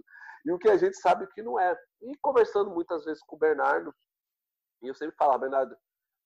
[0.45, 1.77] E o que a gente sabe que não é.
[2.01, 3.93] E conversando muitas vezes com o Bernardo,
[4.81, 5.75] e eu sempre falo, Bernardo,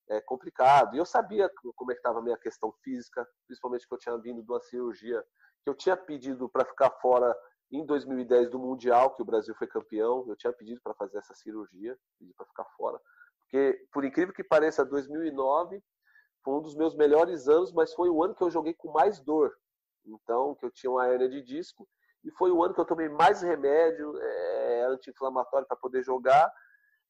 [0.09, 0.95] é complicado.
[0.95, 4.43] E eu sabia como é estava a minha questão física, principalmente que eu tinha vindo
[4.43, 5.23] de uma cirurgia
[5.63, 7.35] que eu tinha pedido para ficar fora
[7.71, 10.25] em 2010 do Mundial, que o Brasil foi campeão.
[10.27, 12.99] Eu tinha pedido para fazer essa cirurgia, pedi para ficar fora.
[13.39, 15.82] Porque, por incrível que pareça, 2009
[16.43, 19.19] foi um dos meus melhores anos, mas foi o ano que eu joguei com mais
[19.19, 19.53] dor.
[20.05, 21.88] Então, que eu tinha uma hernia de disco.
[22.23, 26.51] E foi o ano que eu tomei mais remédio é, anti-inflamatório para poder jogar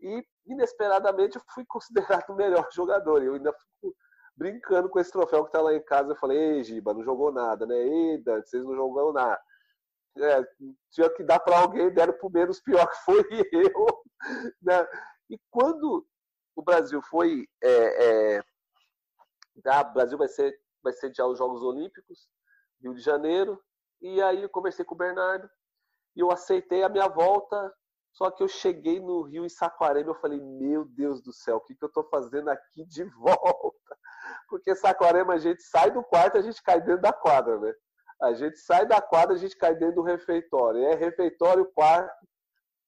[0.01, 3.23] e inesperadamente eu fui considerado o melhor jogador.
[3.23, 3.95] Eu ainda fico
[4.35, 6.11] brincando com esse troféu que está lá em casa.
[6.11, 7.75] Eu falei, ei, Giba, não jogou nada, né?
[7.75, 9.39] Ei, Dante, vocês não jogam nada.
[10.17, 10.43] É,
[10.91, 14.03] tinha que dar para alguém, deram para o menos pior que foi eu.
[14.61, 14.87] Né?
[15.29, 16.05] E quando
[16.55, 17.47] o Brasil foi.
[17.61, 18.43] É, é,
[19.65, 22.29] ah, o Brasil vai ser, vai sediar os Jogos Olímpicos,
[22.81, 23.61] Rio de Janeiro,
[24.01, 25.49] e aí eu conversei com o Bernardo
[26.15, 27.73] e eu aceitei a minha volta
[28.13, 31.61] só que eu cheguei no Rio em Saquarema, eu falei, meu Deus do céu, o
[31.61, 33.97] que, que eu estou fazendo aqui de volta?
[34.47, 37.73] Porque Saquarema a gente sai do quarto, a gente cai dentro da quadra, né?
[38.21, 40.83] A gente sai da quadra, a gente cai dentro do refeitório.
[40.83, 42.27] É refeitório, quarto,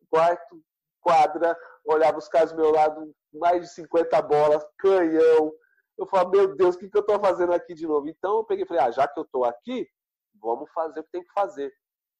[0.09, 0.61] quarto,
[0.99, 5.51] quadra, olhava os caras do meu lado, mais de 50 bolas, canhão.
[5.97, 8.07] Eu falei, meu Deus, o que, que eu estou fazendo aqui de novo?
[8.07, 9.87] Então eu peguei e falei, ah, já que eu estou aqui,
[10.35, 11.73] vamos fazer o que tem que fazer.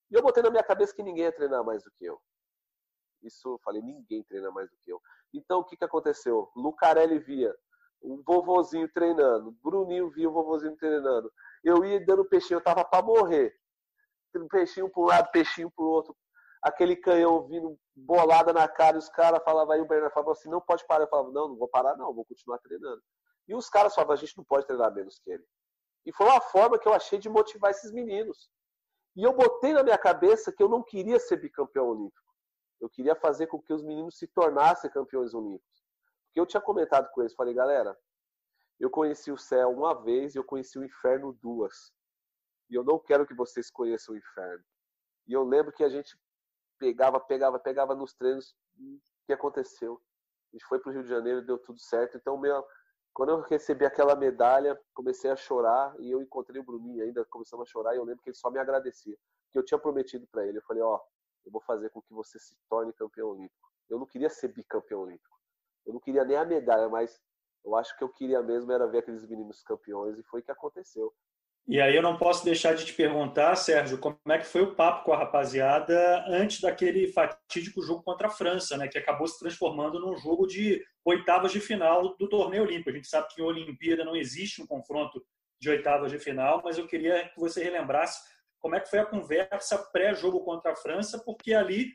[0.10, 2.20] E eu botei na minha cabeça que ninguém ia treinar mais do que eu.
[3.24, 5.02] Isso eu falei, ninguém treina mais do que eu.
[5.34, 6.50] Então o que, que aconteceu?
[6.56, 7.56] Lucarelli via
[8.02, 11.32] o vovozinho treinando, Bruninho via o vovozinho treinando.
[11.64, 13.56] Eu ia dando peixinho, eu tava para morrer.
[14.50, 16.16] Peixinho para um lado, peixinho para o outro.
[16.62, 20.50] Aquele canhão vindo bolada na cara, e os caras falavam, aí o Bernardo falava assim,
[20.50, 21.04] não pode parar.
[21.04, 23.02] Eu falava, não, não vou parar não, vou continuar treinando.
[23.48, 25.44] E os caras falavam, a gente não pode treinar menos que ele.
[26.06, 28.50] E foi uma forma que eu achei de motivar esses meninos.
[29.16, 32.32] E eu botei na minha cabeça que eu não queria ser bicampeão olímpico.
[32.80, 35.84] Eu queria fazer com que os meninos se tornassem campeões olímpicos.
[36.26, 37.96] Porque eu tinha comentado com eles, falei, galera,
[38.82, 41.94] eu conheci o céu uma vez e eu conheci o inferno duas.
[42.68, 44.64] E eu não quero que vocês conheçam o inferno.
[45.28, 46.18] E eu lembro que a gente
[46.80, 48.56] pegava, pegava, pegava nos treinos.
[48.80, 50.02] o que aconteceu?
[50.52, 52.18] A gente foi para o Rio de Janeiro, deu tudo certo.
[52.18, 52.66] Então, meu,
[53.14, 57.68] quando eu recebi aquela medalha, comecei a chorar e eu encontrei o Bruninho ainda, começamos
[57.68, 59.16] a chorar e eu lembro que ele só me agradecia.
[59.52, 60.58] Que eu tinha prometido para ele.
[60.58, 61.00] Eu falei, ó,
[61.46, 63.70] eu vou fazer com que você se torne campeão olímpico.
[63.88, 65.38] Eu não queria ser bicampeão olímpico.
[65.86, 67.22] Eu não queria nem a medalha, mas
[67.66, 70.52] eu acho que eu queria mesmo era ver aqueles meninos campeões e foi o que
[70.52, 71.14] aconteceu.
[71.68, 74.76] E aí eu não posso deixar de te perguntar, Sérgio, como é que foi o
[74.76, 79.40] papo com a rapaziada antes daquele fatídico jogo contra a França, né, que acabou se
[79.40, 82.90] transformando num jogo de oitavas de final do torneio olímpico.
[82.90, 85.24] A gente sabe que em Olimpíada não existe um confronto
[85.62, 88.20] de oitavas de final, mas eu queria que você relembrasse
[88.60, 91.92] como é que foi a conversa pré-jogo contra a França, porque ali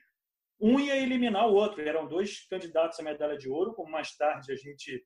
[0.61, 1.83] um ia eliminar o outro.
[1.83, 5.05] Eram dois candidatos à medalha de ouro, como mais tarde a gente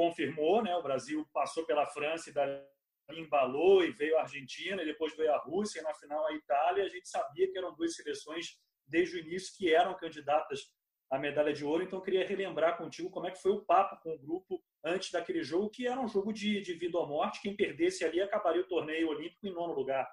[0.00, 0.74] confirmou, né?
[0.76, 5.36] O Brasil passou pela França e embalou e veio a Argentina, e depois veio a
[5.36, 6.84] Rússia, e na final a Itália.
[6.84, 10.72] A gente sabia que eram duas seleções desde o início que eram candidatas
[11.10, 11.82] à medalha de ouro.
[11.82, 15.10] Então eu queria relembrar contigo como é que foi o papo com o grupo antes
[15.10, 17.42] daquele jogo, que era um jogo de, de vida ou morte.
[17.42, 20.10] Quem perdesse ali acabaria o torneio olímpico em nono lugar.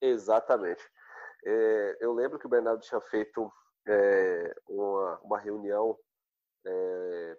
[0.00, 0.84] Exatamente.
[1.44, 3.50] É, eu lembro que o Bernardo tinha feito
[3.88, 5.98] é, uma, uma reunião
[6.64, 7.38] é,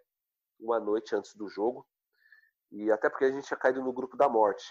[0.59, 1.87] uma noite antes do jogo,
[2.71, 4.65] e até porque a gente tinha caído no grupo da morte.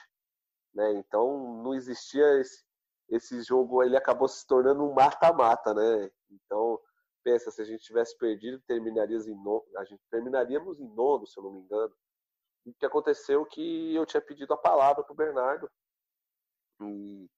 [0.74, 0.92] Né?
[0.94, 2.64] Então não existia esse,
[3.08, 5.72] esse jogo, ele acabou se tornando um mata-mata.
[5.72, 6.10] Né?
[6.30, 6.78] Então,
[7.24, 11.38] pensa, se a gente tivesse perdido, terminaríamos em nono, a gente terminaríamos em nono, se
[11.38, 11.94] eu não me engano.
[12.66, 15.70] o que aconteceu que eu tinha pedido a palavra para o Bernardo.
[16.80, 17.28] E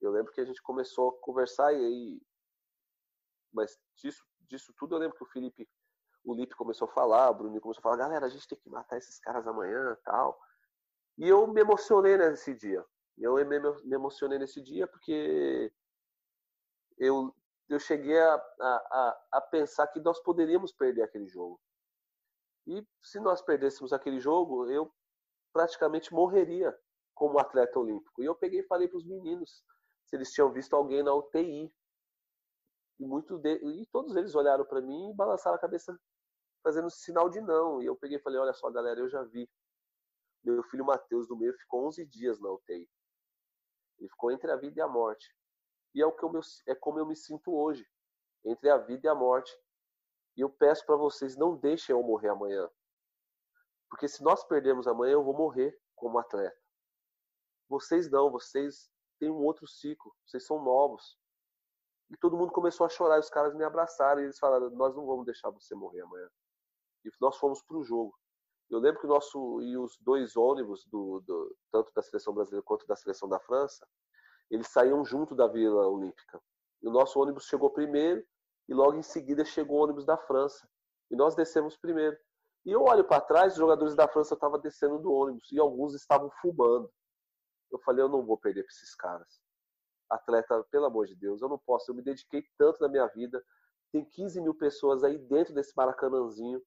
[0.00, 2.22] eu lembro que a gente começou a conversar e aí,
[3.52, 5.68] mas disso, disso tudo eu lembro que o Felipe,
[6.28, 8.68] o Lipe começou a falar, o Bruno começou a falar, galera, a gente tem que
[8.68, 10.38] matar esses caras amanhã, tal.
[11.16, 12.84] E eu me emocionei nesse dia.
[13.16, 15.72] Eu me emocionei nesse dia porque
[16.98, 17.34] eu,
[17.68, 21.58] eu cheguei a, a, a pensar que nós poderíamos perder aquele jogo.
[22.66, 24.92] E se nós perdêssemos aquele jogo, eu
[25.50, 26.78] praticamente morreria
[27.14, 28.22] como atleta olímpico.
[28.22, 29.64] E eu peguei e falei para os meninos,
[30.04, 31.72] se eles tinham visto alguém na UTI.
[33.00, 33.54] E, muito de...
[33.54, 35.98] e todos eles olharam para mim e balançaram a cabeça
[36.62, 37.82] fazendo sinal de não.
[37.82, 39.48] E eu peguei e falei: Olha só, galera, eu já vi.
[40.44, 42.88] Meu filho Mateus do meio ficou 11 dias na UTI.
[43.98, 45.34] Ele ficou entre a vida e a morte.
[45.94, 46.30] E é, o que eu,
[46.66, 47.86] é como eu me sinto hoje
[48.44, 49.52] entre a vida e a morte.
[50.36, 52.70] E eu peço para vocês: não deixem eu morrer amanhã.
[53.90, 56.56] Porque se nós perdermos amanhã, eu vou morrer como atleta.
[57.68, 61.18] Vocês não, vocês tem um outro ciclo, vocês são novos.
[62.10, 65.06] E todo mundo começou a chorar, os caras me abraçaram e eles falaram: Nós não
[65.06, 66.28] vamos deixar você morrer amanhã.
[67.04, 68.14] E nós fomos para o jogo.
[68.70, 72.62] Eu lembro que o nosso e os dois ônibus do, do, tanto da seleção brasileira
[72.62, 73.86] quanto da seleção da França,
[74.50, 76.40] eles saíam junto da Vila Olímpica.
[76.82, 78.24] E o nosso ônibus chegou primeiro
[78.68, 80.68] e logo em seguida chegou o ônibus da França.
[81.10, 82.16] E nós descemos primeiro.
[82.66, 85.94] E eu olho para trás, os jogadores da França estavam descendo do ônibus e alguns
[85.94, 86.92] estavam fumando.
[87.70, 89.40] Eu falei, eu não vou perder para esses caras.
[90.10, 91.90] Atleta, pelo amor de Deus, eu não posso.
[91.90, 93.42] Eu me dediquei tanto na minha vida.
[93.92, 96.62] Tem 15 mil pessoas aí dentro desse maracanãzinho.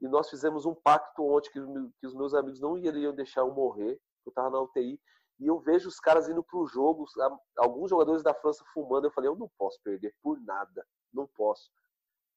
[0.00, 1.60] E nós fizemos um pacto ontem que,
[2.00, 4.00] que os meus amigos não iriam deixar eu morrer.
[4.24, 5.00] Eu estava na UTI.
[5.38, 7.04] E eu vejo os caras indo para o jogo,
[7.58, 9.06] alguns jogadores da França fumando.
[9.06, 10.86] Eu falei, eu não posso perder por nada.
[11.12, 11.70] Não posso.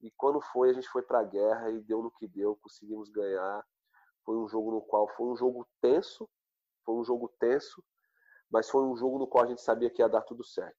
[0.01, 3.09] E quando foi, a gente foi para a guerra e deu no que deu, conseguimos
[3.09, 3.65] ganhar.
[4.23, 6.29] Foi um jogo no qual foi um jogo tenso,
[6.85, 7.83] foi um jogo tenso,
[8.49, 10.77] mas foi um jogo no qual a gente sabia que ia dar tudo certo.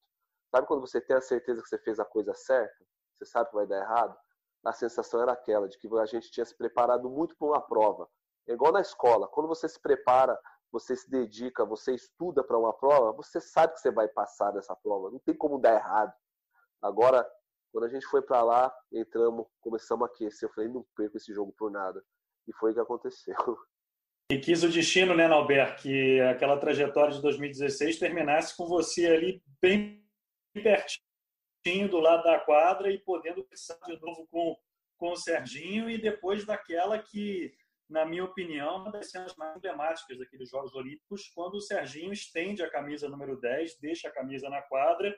[0.50, 2.84] Sabe quando você tem a certeza que você fez a coisa certa?
[3.16, 4.16] Você sabe que vai dar errado?
[4.64, 8.08] A sensação era aquela de que a gente tinha se preparado muito para uma prova.
[8.46, 10.38] É igual na escola, quando você se prepara,
[10.70, 14.76] você se dedica, você estuda para uma prova, você sabe que você vai passar nessa
[14.76, 16.12] prova, não tem como dar errado.
[16.82, 17.26] Agora,
[17.72, 20.48] quando a gente foi para lá, entramos, começamos a aquecer.
[20.48, 22.02] Eu falei, não perco esse jogo por nada.
[22.46, 23.36] E foi o que aconteceu.
[24.32, 29.42] E quis o destino, né, Nalber, que aquela trajetória de 2016 terminasse com você ali
[29.60, 30.08] bem
[30.54, 31.09] pertinho
[31.88, 34.56] do lado da quadra e podendo pensar de novo com,
[34.96, 37.54] com o Serginho e depois daquela que,
[37.88, 42.62] na minha opinião, uma das cenas mais emblemáticas daqueles Jogos Olímpicos, quando o Serginho estende
[42.62, 45.14] a camisa número 10, deixa a camisa na quadra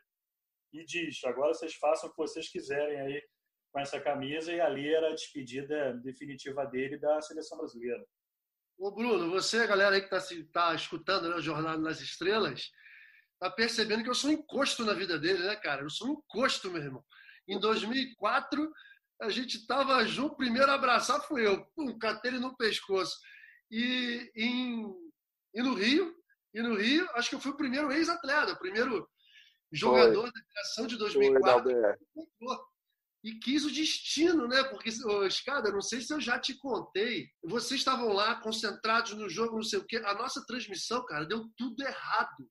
[0.73, 3.23] e diz: agora vocês façam o que vocês quiserem aí
[3.73, 4.53] com essa camisa.
[4.53, 8.05] E ali era a despedida definitiva dele da seleção brasileira.
[8.79, 12.73] Ô Bruno, você, galera aí que está tá escutando né, o Jornada nas Estrelas,
[13.43, 15.83] tá percebendo que eu sou um encosto na vida dele, né, cara?
[15.83, 17.05] Eu sou um encosto, meu irmão.
[17.49, 18.73] Em 2004,
[19.21, 23.19] a gente tava junto, primeiro a abraçar fui eu, pum, catei ele no pescoço.
[23.69, 24.95] E, em,
[25.55, 26.15] e no Rio,
[26.55, 29.09] e no Rio, acho que eu fui o primeiro ex-atleta, o primeiro
[29.73, 30.31] jogador Foi.
[30.31, 31.65] da geração de 2004.
[31.65, 32.59] Foi,
[33.25, 34.63] e quis o destino, né?
[34.65, 34.91] Porque,
[35.27, 37.29] Escada, não sei se eu já te contei.
[37.43, 39.97] Vocês estavam lá concentrados no jogo, não sei o quê.
[40.05, 42.49] A nossa transmissão, cara, deu tudo errado.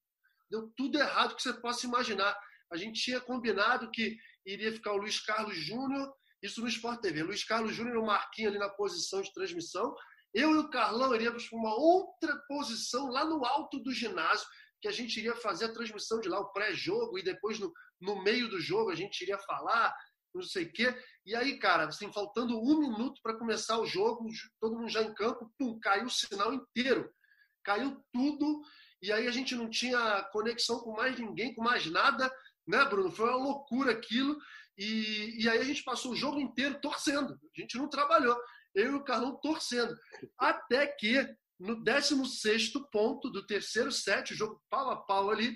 [0.52, 2.38] Deu tudo errado que você possa imaginar.
[2.72, 7.24] A gente tinha combinado que iria ficar o Luiz Carlos Júnior, isso no Sport TV.
[7.24, 9.96] Luiz Carlos Júnior e o Marquinhos ali na posição de transmissão.
[10.34, 14.46] Eu e o Carlão iríamos para uma outra posição lá no alto do ginásio
[14.82, 18.22] que a gente iria fazer a transmissão de lá, o pré-jogo, e depois no, no
[18.24, 19.96] meio do jogo a gente iria falar,
[20.34, 20.96] não sei o quê.
[21.26, 24.26] E aí, cara, assim, faltando um minuto para começar o jogo,
[24.60, 27.14] todo mundo já em campo, pum, caiu o sinal inteiro.
[27.64, 28.62] Caiu tudo,
[29.02, 32.32] e aí a gente não tinha conexão com mais ninguém, com mais nada,
[32.68, 33.12] né, Bruno?
[33.12, 34.38] Foi uma loucura aquilo.
[34.78, 37.34] E, e aí a gente passou o jogo inteiro torcendo.
[37.34, 38.38] A gente não trabalhou.
[38.74, 39.96] Eu e o Carlão torcendo.
[40.38, 41.28] Até que
[41.60, 45.56] no 16 ponto do terceiro set, o jogo pau a pau ali,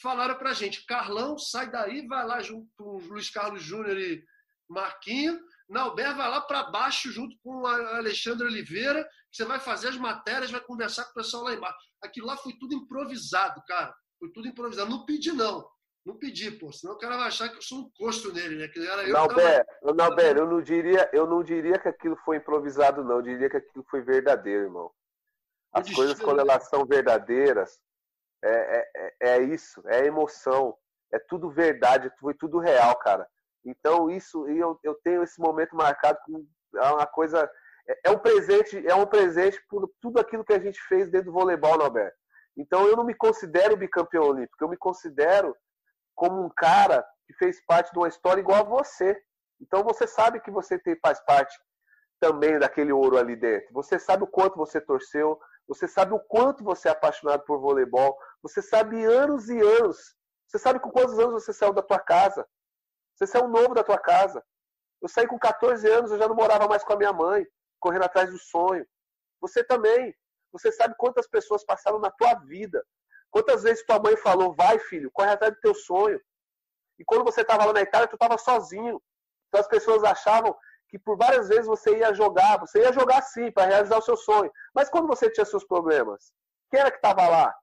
[0.00, 4.24] falaram pra gente: Carlão, sai daí, vai lá junto com Luiz Carlos Júnior e
[4.68, 5.38] Marquinho.
[5.68, 10.50] Nauber vai lá para baixo junto com a Alexandre Oliveira, você vai fazer as matérias,
[10.50, 11.76] vai conversar com o pessoal lá embaixo.
[12.02, 13.94] Aquilo lá foi tudo improvisado, cara.
[14.18, 14.90] Foi tudo improvisado.
[14.90, 15.66] Não pedi, não.
[16.04, 16.70] Não pedi, pô.
[16.70, 18.68] Senão o cara vai achar que eu sou um custo nele, né?
[18.68, 19.94] Que era eu Nauber, tava...
[19.94, 23.16] Nauber, eu não diria, eu não diria que aquilo foi improvisado, não.
[23.16, 24.92] Eu diria que aquilo foi verdadeiro, irmão.
[25.72, 27.80] As coisas quando elas são verdadeiras,
[28.44, 30.76] é, é, é, é isso, é emoção,
[31.12, 33.26] é tudo verdade, foi tudo real, cara.
[33.64, 36.46] Então isso, eu, eu tenho esse momento marcado como
[36.76, 37.50] é uma coisa,
[37.88, 41.26] é, é um presente, é um presente por tudo aquilo que a gente fez dentro
[41.26, 42.16] do voleibol, Norberto.
[42.56, 45.56] Então eu não me considero bicampeão olímpico, eu me considero
[46.14, 49.20] como um cara que fez parte de uma história igual a você.
[49.60, 51.56] Então você sabe que você tem, faz parte
[52.20, 53.72] também daquele ouro ali dentro.
[53.72, 58.16] Você sabe o quanto você torceu, você sabe o quanto você é apaixonado por voleibol.
[58.42, 60.14] Você sabe anos e anos.
[60.46, 62.46] Você sabe com quantos anos você saiu da tua casa.
[63.14, 64.42] Você saiu novo da tua casa.
[65.00, 67.46] Eu saí com 14 anos, eu já não morava mais com a minha mãe,
[67.78, 68.86] correndo atrás do sonho.
[69.40, 70.14] Você também.
[70.52, 72.84] Você sabe quantas pessoas passaram na tua vida.
[73.30, 76.20] Quantas vezes tua mãe falou, vai filho, corre atrás do teu sonho.
[76.98, 79.02] E quando você estava lá na Itália, tu estava sozinho.
[79.48, 80.56] Então as pessoas achavam
[80.88, 84.16] que por várias vezes você ia jogar, você ia jogar sim para realizar o seu
[84.16, 84.50] sonho.
[84.72, 86.32] Mas quando você tinha seus problemas,
[86.70, 87.54] quem era que estava lá?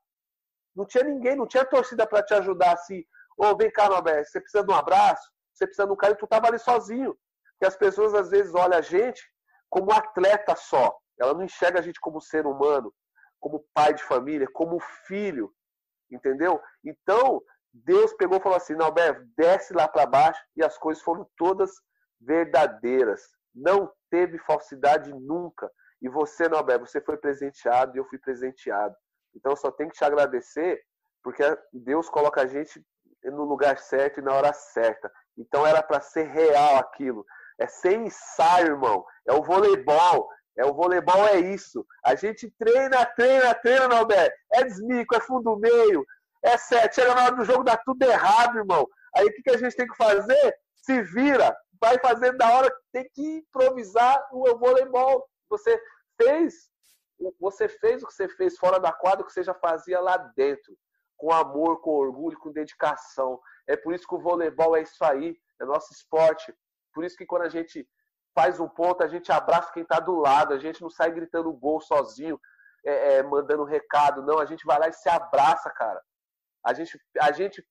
[0.75, 3.05] Não tinha ninguém, não tinha torcida para te ajudar assim.
[3.37, 5.31] Ô, oh, vem cá, Norberto, você precisa de um abraço?
[5.61, 7.15] Você precisa um cara e tu estava ali sozinho.
[7.59, 9.21] Que as pessoas às vezes olham a gente
[9.69, 10.97] como atleta só.
[11.19, 12.91] Ela não enxerga a gente como ser humano,
[13.39, 15.53] como pai de família, como filho.
[16.09, 16.59] Entendeu?
[16.83, 21.29] Então, Deus pegou e falou assim: Norberto, desce lá para baixo e as coisas foram
[21.37, 21.71] todas
[22.19, 23.21] verdadeiras.
[23.53, 25.71] Não teve falsidade nunca.
[26.01, 28.95] E você, Nobel, você foi presenteado e eu fui presenteado.
[29.35, 30.81] Então, eu só tenho que te agradecer,
[31.23, 32.83] porque Deus coloca a gente
[33.29, 35.11] no lugar certo e na hora certa.
[35.37, 37.25] Então, era para ser real aquilo.
[37.59, 39.05] É sem ensaio, irmão.
[39.27, 40.29] É o voleibol.
[40.57, 41.85] É o voleibol é isso.
[42.03, 44.29] A gente treina, treina, treina, Nobel.
[44.51, 46.05] É desmico, é fundo meio,
[46.43, 46.95] é sete.
[46.95, 48.87] Chega na hora do jogo, dá tudo errado, irmão.
[49.15, 50.55] Aí o que, que a gente tem que fazer?
[50.75, 55.25] Se vira, vai fazendo da hora, tem que improvisar o voleibol.
[55.49, 55.79] Você
[56.21, 56.69] fez,
[57.39, 60.17] você fez o que você fez fora da quadra, o que você já fazia lá
[60.35, 60.77] dentro,
[61.21, 63.39] com amor, com orgulho, com dedicação.
[63.67, 66.51] É por isso que o voleibol é isso aí, é nosso esporte.
[66.91, 67.87] Por isso que quando a gente
[68.33, 71.53] faz um ponto, a gente abraça quem está do lado, a gente não sai gritando
[71.53, 72.41] gol sozinho,
[72.83, 76.01] é, é, mandando recado, não, a gente vai lá e se abraça, cara.
[76.65, 77.63] A gente, a gente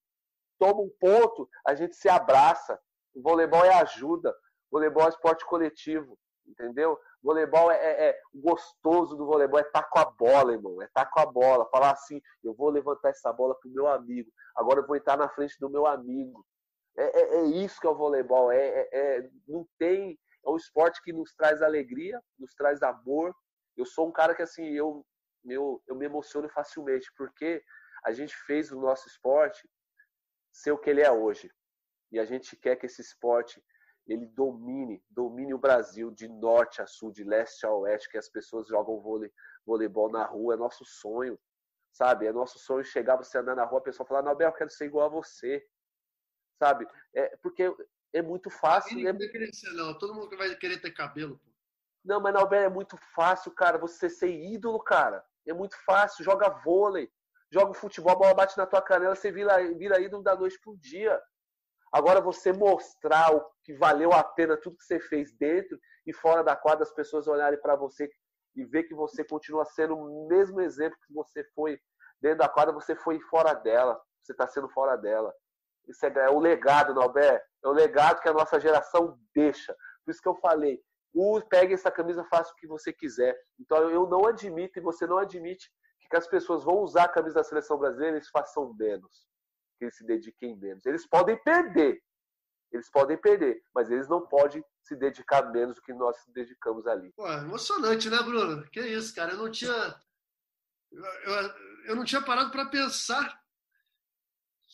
[0.57, 2.79] toma um ponto, a gente se abraça.
[3.13, 6.99] O voleibol é ajuda, o voleibol é esporte coletivo, entendeu?
[7.23, 10.87] Voleibol é, é, é gostoso do voleibol, é estar tá com a bola, irmão, é
[10.87, 14.31] estar tá com a bola, falar assim, eu vou levantar essa bola pro meu amigo,
[14.57, 16.45] agora eu vou entrar na frente do meu amigo.
[16.97, 20.57] É, é, é isso que é o voleibol, é, é, é não tem, é um
[20.57, 23.35] esporte que nos traz alegria, nos traz amor.
[23.77, 25.05] Eu sou um cara que assim, eu,
[25.45, 27.63] eu, eu me emociono facilmente, porque
[28.05, 29.69] a gente fez o nosso esporte
[30.53, 31.51] ser o que ele é hoje.
[32.11, 33.63] E a gente quer que esse esporte
[34.11, 38.29] ele domine, domine o Brasil de norte a sul, de leste a oeste, que as
[38.29, 39.33] pessoas jogam vôlei,
[39.65, 41.39] voleibol na rua, é nosso sonho,
[41.93, 42.27] sabe?
[42.27, 44.87] É nosso sonho chegar, você andar na rua, a pessoa falar, Nobel, eu quero ser
[44.87, 45.65] igual a você,
[46.59, 46.89] sabe?
[47.15, 47.73] É, porque
[48.13, 48.97] é muito fácil.
[48.97, 49.97] Ninguém vai querer ser, não.
[49.97, 51.39] Todo mundo vai querer ter cabelo.
[51.39, 51.51] Pô.
[52.05, 55.25] Não, mas Nobel é muito fácil, cara, você ser ídolo, cara.
[55.47, 57.09] É muito fácil, joga vôlei,
[57.49, 60.77] joga futebol, a bola bate na tua canela, você vira, vira ídolo da noite pro
[60.77, 61.23] dia.
[61.93, 66.43] Agora você mostrar o que valeu a pena tudo que você fez dentro e fora
[66.43, 68.09] da quadra, as pessoas olharem para você
[68.57, 71.81] e ver que você continua sendo o mesmo exemplo que você foi
[72.21, 74.01] dentro da quadra, você foi fora dela.
[74.23, 75.33] Você está sendo fora dela.
[75.89, 77.43] Isso é, é o legado, Nobé.
[77.65, 79.75] É o legado que a nossa geração deixa.
[80.05, 80.81] Por isso que eu falei,
[81.49, 83.37] pegue essa camisa, faça o que você quiser.
[83.59, 85.71] Então eu não admito e você não admite
[86.11, 89.29] que as pessoas vão usar a camisa da seleção brasileira e eles façam menos,
[89.81, 90.85] que eles se dediquem menos.
[90.85, 92.03] Eles podem perder,
[92.71, 96.87] eles podem perder, mas eles não podem se dedicar menos do que nós se dedicamos
[96.87, 97.11] ali.
[97.17, 98.63] Pô, emocionante, né, Bruno?
[98.71, 99.33] Que isso, cara?
[99.33, 99.73] Eu não tinha,
[100.93, 101.55] eu, eu,
[101.87, 103.43] eu não tinha parado para pensar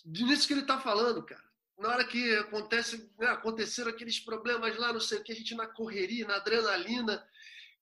[0.04, 1.46] nisso que ele está falando, cara.
[1.78, 5.54] Na hora que acontece, né, aconteceram aqueles problemas lá, não sei o que, a gente
[5.54, 7.24] na correria, na adrenalina,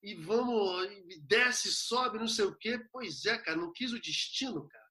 [0.03, 2.79] e vamos, e desce, sobe, não sei o quê.
[2.91, 4.85] Pois é, cara, não quis o destino, cara.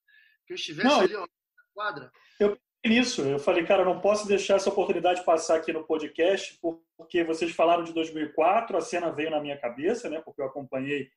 [0.47, 1.27] Que eu estivesse não, ali, ó,
[1.75, 2.11] quadra.
[2.39, 2.57] Eu
[2.87, 6.59] nisso, eu falei, cara, não posso deixar essa oportunidade passar aqui no podcast,
[6.97, 11.11] porque vocês falaram de 2004, a cena veio na minha cabeça, né, porque eu acompanhei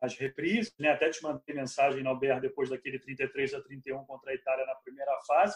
[0.00, 4.32] as reprises, né, até te mandei mensagem na Albert depois daquele 33 a 31 contra
[4.32, 5.54] a Itália na primeira fase.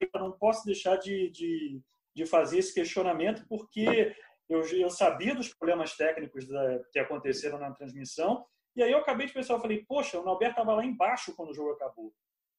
[0.00, 1.80] Eu não posso deixar de, de,
[2.12, 4.16] de fazer esse questionamento, porque
[4.48, 9.28] eu, eu sabia dos problemas técnicos da, que aconteceram na transmissão, e aí eu acabei
[9.28, 12.12] de pensar, eu falei, poxa, o Norberto estava lá embaixo quando o jogo acabou.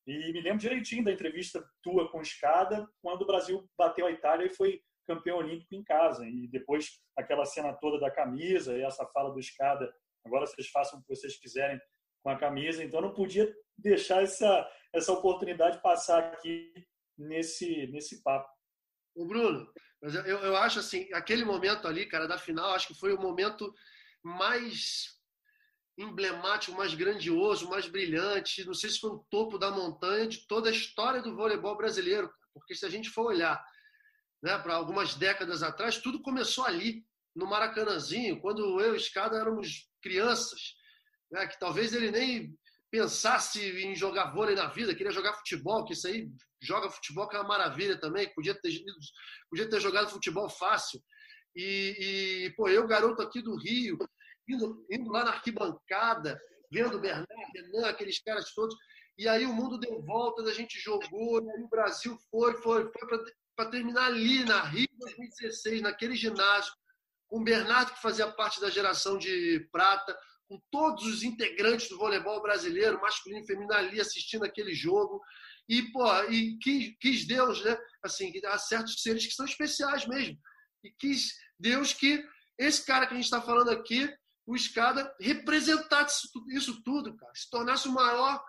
[0.08, 4.46] E me lembro direitinho da entrevista tua com Escada, quando o Brasil bateu a Itália
[4.48, 6.26] e foi campeão olímpico em casa.
[6.26, 9.94] E depois aquela cena toda da camisa e essa fala do Escada,
[10.26, 11.80] agora vocês façam o que vocês quiserem
[12.24, 12.84] com a camisa.
[12.84, 16.72] Então não podia deixar essa, essa oportunidade passar aqui
[17.18, 18.50] nesse, nesse papo.
[19.14, 19.68] O Bruno,
[20.02, 23.20] mas eu, eu acho assim, aquele momento ali, cara, da final, acho que foi o
[23.20, 23.74] momento
[24.24, 25.17] mais
[25.98, 28.66] emblemático, mais grandioso, mais brilhante.
[28.66, 32.32] Não sei se foi o topo da montanha de toda a história do voleibol brasileiro,
[32.54, 33.64] porque se a gente for olhar
[34.42, 37.06] né, para algumas décadas atrás, tudo começou ali,
[37.36, 40.76] no Maracanãzinho, quando eu e Escada éramos crianças,
[41.32, 42.58] né, que talvez ele nem
[42.90, 46.28] pensasse em jogar vôlei na vida, queria jogar futebol, que isso aí
[46.62, 48.72] joga futebol que é uma maravilha também, podia ter,
[49.50, 51.00] podia ter jogado futebol fácil.
[51.56, 53.98] E, e pô, eu, garoto aqui do Rio,
[54.48, 56.40] indo, indo lá na arquibancada,
[56.72, 58.76] vendo Bernardo, Renan, aqueles caras todos,
[59.18, 62.92] e aí o mundo deu volta, a gente jogou, e aí o Brasil foi, foi,
[62.92, 63.24] foi
[63.56, 66.72] para terminar ali na Rio 2016, naquele ginásio,
[67.28, 70.18] com o Bernardo, que fazia parte da geração de prata,
[70.48, 75.22] com todos os integrantes do voleibol brasileiro, masculino e feminino ali assistindo aquele jogo.
[75.68, 77.78] E, pô, e quis, quis Deus, né?
[78.02, 80.38] Assim, há certos seres que são especiais mesmo.
[80.84, 82.24] E quis Deus que
[82.58, 84.10] esse cara que a gente está falando aqui,
[84.48, 87.32] o Escada, representasse isso tudo, cara.
[87.36, 88.42] Se tornasse o maior,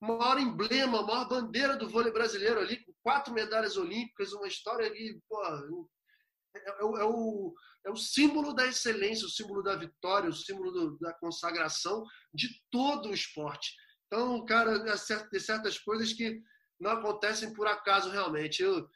[0.00, 4.90] maior emblema, a maior bandeira do vôlei brasileiro ali, com quatro medalhas olímpicas, uma história
[4.90, 7.54] que, pô, é, é, é, o,
[7.86, 12.48] é o símbolo da excelência, o símbolo da vitória, o símbolo do, da consagração de
[12.68, 13.72] todo o esporte.
[14.06, 14.82] Então, cara,
[15.30, 16.40] tem certas coisas que
[16.80, 18.64] não acontecem por acaso realmente.
[18.64, 18.88] Eu,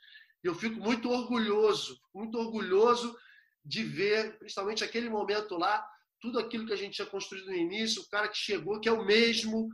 [0.43, 3.17] eu fico muito orgulhoso, muito orgulhoso
[3.65, 5.87] de ver, principalmente aquele momento lá,
[6.21, 8.93] tudo aquilo que a gente tinha construído no início, o cara que chegou, que é
[8.93, 9.69] o mesmo.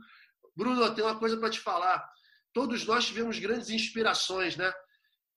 [0.55, 2.07] Bruno, eu tenho uma coisa para te falar.
[2.53, 4.71] Todos nós tivemos grandes inspirações, né?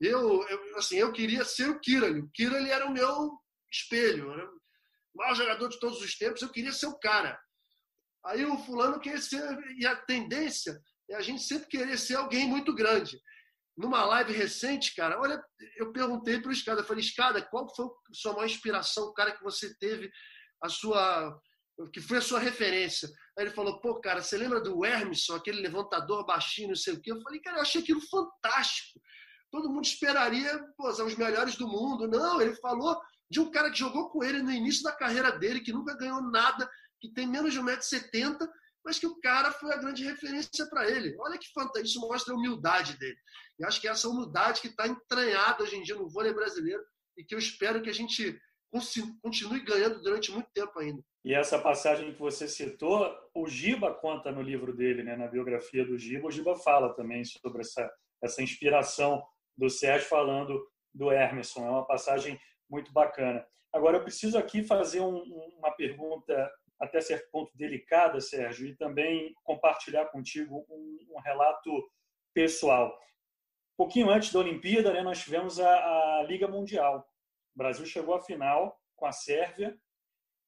[0.00, 2.20] Eu, eu, assim, eu queria ser o Kirali.
[2.20, 3.38] O Kirali era o meu
[3.70, 4.32] espelho.
[4.32, 4.58] Era o
[5.14, 6.40] maior jogador de todos os tempos.
[6.40, 7.38] Eu queria ser o cara.
[8.24, 9.42] Aí o fulano queria ser...
[9.78, 10.80] E a tendência
[11.10, 13.20] é a gente sempre querer ser alguém muito grande.
[13.76, 15.42] Numa live recente, cara, olha,
[15.76, 19.14] eu perguntei para o Escada, eu falei, Escada, qual foi a sua maior inspiração, o
[19.14, 20.10] cara que você teve
[20.62, 21.38] a sua
[21.94, 23.08] que foi a sua referência.
[23.38, 27.00] Aí ele falou, pô, cara, você lembra do Hermisson, aquele levantador baixinho, não sei o
[27.00, 27.10] quê?
[27.10, 29.00] Eu falei, cara, eu achei aquilo fantástico
[29.50, 32.08] todo mundo esperaria pô, são os melhores do mundo.
[32.08, 32.98] Não, ele falou
[33.30, 36.22] de um cara que jogou com ele no início da carreira dele, que nunca ganhou
[36.22, 36.68] nada,
[37.00, 38.48] que tem menos de 1,70m,
[38.84, 41.14] mas que o cara foi a grande referência para ele.
[41.18, 43.16] Olha que fantástico, isso mostra a humildade dele.
[43.58, 46.82] E acho que é essa humildade que está entranhada hoje em dia no vôlei brasileiro
[47.16, 48.40] e que eu espero que a gente
[48.70, 51.02] continue ganhando durante muito tempo ainda.
[51.24, 55.84] E essa passagem que você citou, o Giba conta no livro dele, né, na biografia
[55.84, 57.90] do Giba, o Giba fala também sobre essa,
[58.22, 59.22] essa inspiração
[59.56, 61.66] do Sérgio falando do Hermeson.
[61.66, 63.44] É uma passagem muito bacana.
[63.72, 65.22] Agora, eu preciso aqui fazer um,
[65.58, 66.50] uma pergunta
[66.80, 71.70] até certo ponto delicada, Sérgio, e também compartilhar contigo um, um relato
[72.32, 72.88] pessoal.
[73.74, 77.06] Um pouquinho antes da Olimpíada, né, nós tivemos a, a Liga Mundial.
[77.54, 79.78] O Brasil chegou à final com a Sérvia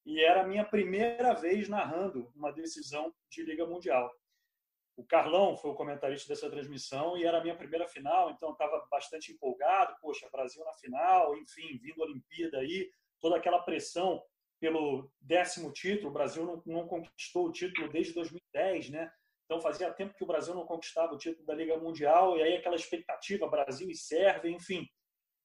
[0.05, 4.13] e era a minha primeira vez narrando uma decisão de Liga Mundial.
[4.97, 8.87] O Carlão foi o comentarista dessa transmissão e era a minha primeira final, então estava
[8.91, 9.97] bastante empolgado.
[10.01, 12.91] Poxa, Brasil na final, enfim, vindo a Olimpíada aí,
[13.21, 14.23] toda aquela pressão
[14.61, 16.11] pelo décimo título.
[16.11, 19.11] O Brasil não, não, conquistou o título desde 2010, né?
[19.45, 22.57] Então fazia tempo que o Brasil não conquistava o título da Liga Mundial e aí
[22.57, 24.87] aquela expectativa Brasil e Sérvia, enfim.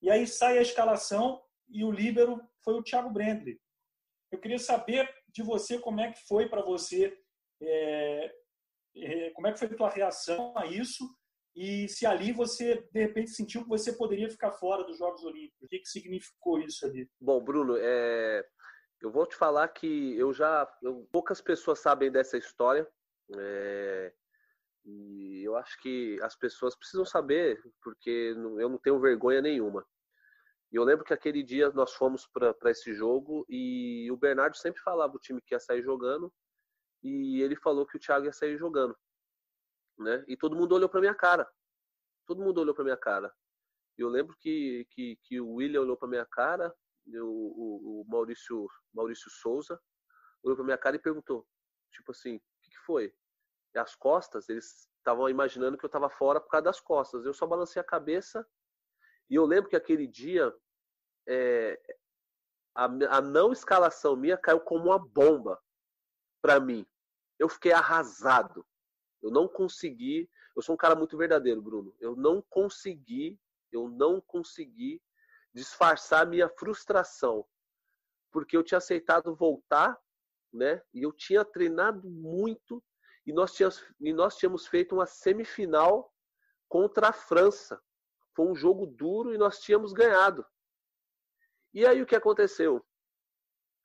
[0.02, 3.60] E aí sai a escalação e o líbero foi o Thiago Brandley.
[4.32, 7.18] Eu queria saber de você como é que foi para você
[7.62, 8.34] é,
[8.96, 11.04] é, como é que foi a tua reação a isso?
[11.56, 15.64] E se ali você, de repente, sentiu que você poderia ficar fora dos Jogos Olímpicos?
[15.64, 17.10] O que, que significou isso ali?
[17.20, 18.46] Bom, Bruno, é...
[19.02, 20.72] eu vou te falar que eu já...
[20.84, 21.08] Eu...
[21.12, 22.88] Poucas pessoas sabem dessa história.
[23.36, 24.14] É...
[24.86, 29.86] E eu acho que as pessoas precisam saber, porque eu não tenho vergonha nenhuma.
[30.72, 34.82] E eu lembro que aquele dia nós fomos para esse jogo e o Bernardo sempre
[34.82, 36.34] falava o time que ia sair jogando
[37.02, 38.98] e ele falou que o Thiago ia sair jogando,
[39.98, 40.26] né?
[40.28, 41.50] E todo mundo olhou para minha cara.
[42.26, 43.34] Todo mundo olhou para minha cara.
[43.98, 46.74] Eu lembro que, que, que o William olhou para minha cara,
[47.08, 49.80] o, o, Maurício Maurício Souza
[50.44, 51.48] olhou para minha cara e perguntou,
[51.92, 53.14] tipo assim, o que, que foi?
[53.74, 57.26] E as costas, eles estavam imaginando que eu estava fora por causa das costas.
[57.26, 58.46] Eu só balancei a cabeça
[59.30, 60.54] e eu lembro que aquele dia
[61.28, 61.80] é,
[62.74, 65.62] a, a não escalação minha caiu como uma bomba
[66.42, 66.86] para mim.
[67.40, 68.66] Eu fiquei arrasado.
[69.22, 70.30] Eu não consegui.
[70.56, 71.96] Eu sou um cara muito verdadeiro, Bruno.
[72.00, 73.40] Eu não consegui,
[73.72, 75.02] eu não consegui
[75.54, 77.46] disfarçar minha frustração,
[78.32, 80.00] porque eu tinha aceitado voltar,
[80.54, 80.82] né?
[80.94, 82.84] E eu tinha treinado muito
[83.26, 86.14] e nós tínhamos, e nós tínhamos feito uma semifinal
[86.70, 87.82] contra a França.
[88.38, 90.46] Foi um jogo duro e nós tínhamos ganhado.
[91.74, 92.86] E aí o que aconteceu?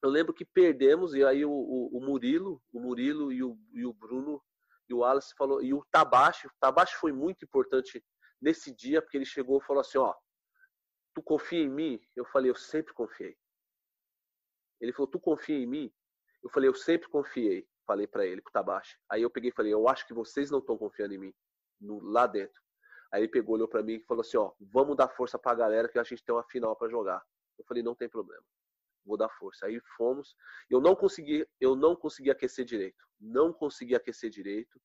[0.02, 3.86] eu lembro que perdemos, e aí o, o, o Murilo, o Murilo e o, e
[3.86, 4.42] o Bruno
[4.88, 8.04] e o Wallace falou, e o Tabashi, o Tabashi foi muito importante
[8.40, 10.12] nesse dia, porque ele chegou e falou assim, ó,
[11.14, 12.00] tu confia em mim?
[12.16, 13.36] Eu falei, eu sempre confiei.
[14.80, 15.92] Ele falou, tu confia em mim?
[16.42, 17.68] Eu falei, eu sempre confiei.
[17.86, 18.98] Falei para ele, pro Tabashi.
[19.08, 21.34] Aí eu peguei e falei, eu acho que vocês não estão confiando em mim,
[21.80, 22.60] no, lá dentro.
[23.12, 25.88] Aí ele pegou, olhou para mim e falou assim, ó, vamos dar força pra galera
[25.88, 27.22] que a gente tem uma final para jogar.
[27.58, 28.42] Eu falei, não tem problema
[29.04, 29.66] vou dar força.
[29.66, 30.36] Aí fomos.
[30.70, 33.04] Eu não consegui, eu não consegui aquecer direito.
[33.20, 34.80] Não consegui aquecer direito.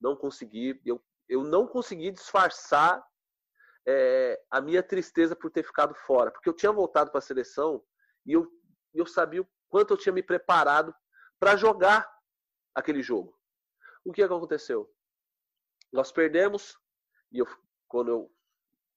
[0.00, 0.80] Não consegui.
[0.84, 3.04] Eu, eu não consegui disfarçar
[3.86, 7.84] é, a minha tristeza por ter ficado fora, porque eu tinha voltado para a seleção
[8.24, 8.50] e eu,
[8.94, 10.94] eu sabia o quanto eu tinha me preparado
[11.38, 12.10] para jogar
[12.74, 13.38] aquele jogo.
[14.04, 14.90] O que, é que aconteceu?
[15.92, 16.78] Nós perdemos
[17.30, 17.46] e eu,
[17.94, 18.30] quando eu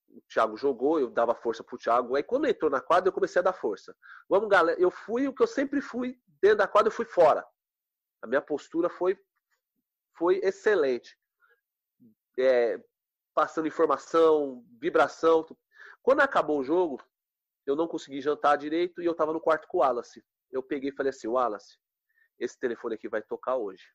[0.10, 2.16] o Thiago jogou, eu dava força pro Thiago.
[2.16, 3.96] Aí quando entrou na quadra, eu comecei a dar força.
[4.28, 7.46] Vamos, galera, eu fui o que eu sempre fui dentro da quadra, eu fui fora.
[8.24, 9.16] A minha postura foi
[10.18, 11.16] foi excelente.
[12.40, 12.84] É,
[13.36, 15.46] passando informação, vibração.
[16.02, 17.00] Quando acabou o jogo,
[17.68, 20.26] eu não consegui jantar direito e eu estava no quarto com o Wallace.
[20.52, 21.78] Eu peguei e falei assim, Wallace,
[22.40, 23.86] esse telefone aqui vai tocar hoje.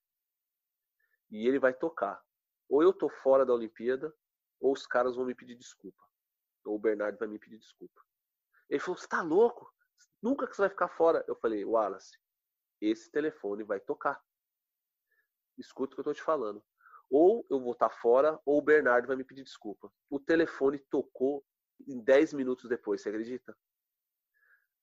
[1.33, 2.23] E ele vai tocar.
[2.69, 4.15] Ou eu tô fora da Olimpíada,
[4.63, 6.03] ou os caras vão me pedir desculpa.
[6.65, 8.01] Ou o Bernardo vai me pedir desculpa.
[8.71, 9.71] Ele falou, você tá louco?
[10.23, 11.25] Nunca que você vai ficar fora.
[11.27, 12.17] Eu falei, Wallace,
[12.81, 14.23] esse telefone vai tocar.
[15.59, 16.65] Escuta o que eu tô te falando.
[17.11, 19.93] Ou eu vou estar tá fora, ou o Bernardo vai me pedir desculpa.
[20.09, 21.45] O telefone tocou
[21.87, 23.59] em 10 minutos depois, você acredita?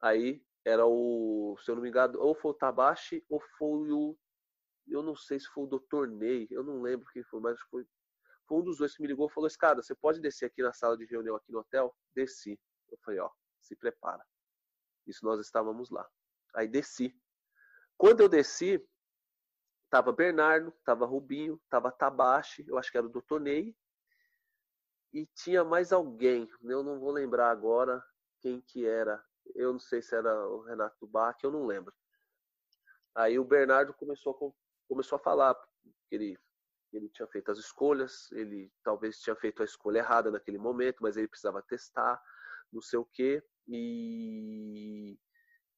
[0.01, 4.17] Aí era o, se eu não me engano, ou foi o Tabashi ou foi o.
[4.87, 6.07] Eu não sei se foi o Dr.
[6.07, 7.87] Ney, eu não lembro quem foi, mas foi,
[8.49, 10.73] foi um dos dois que me ligou e falou: Escada, você pode descer aqui na
[10.73, 11.95] sala de reunião aqui no hotel?
[12.15, 12.59] Desci.
[12.89, 13.29] Eu falei: Ó,
[13.61, 14.25] se prepara.
[15.05, 16.09] Isso nós estávamos lá.
[16.55, 17.15] Aí desci.
[17.95, 18.83] Quando eu desci,
[19.89, 23.39] tava Bernardo, tava Rubinho, tava Tabashi, eu acho que era o Dr.
[23.39, 23.75] Ney,
[25.13, 28.03] e tinha mais alguém, eu não vou lembrar agora
[28.39, 29.23] quem que era.
[29.55, 31.93] Eu não sei se era o Renato Bach, eu não lembro.
[33.15, 35.55] Aí o Bernardo começou a, começou a falar
[36.11, 36.37] ele,
[36.91, 41.17] ele tinha feito as escolhas, ele talvez tinha feito a escolha errada naquele momento, mas
[41.17, 42.21] ele precisava testar,
[42.71, 43.43] não sei o quê.
[43.67, 45.17] E,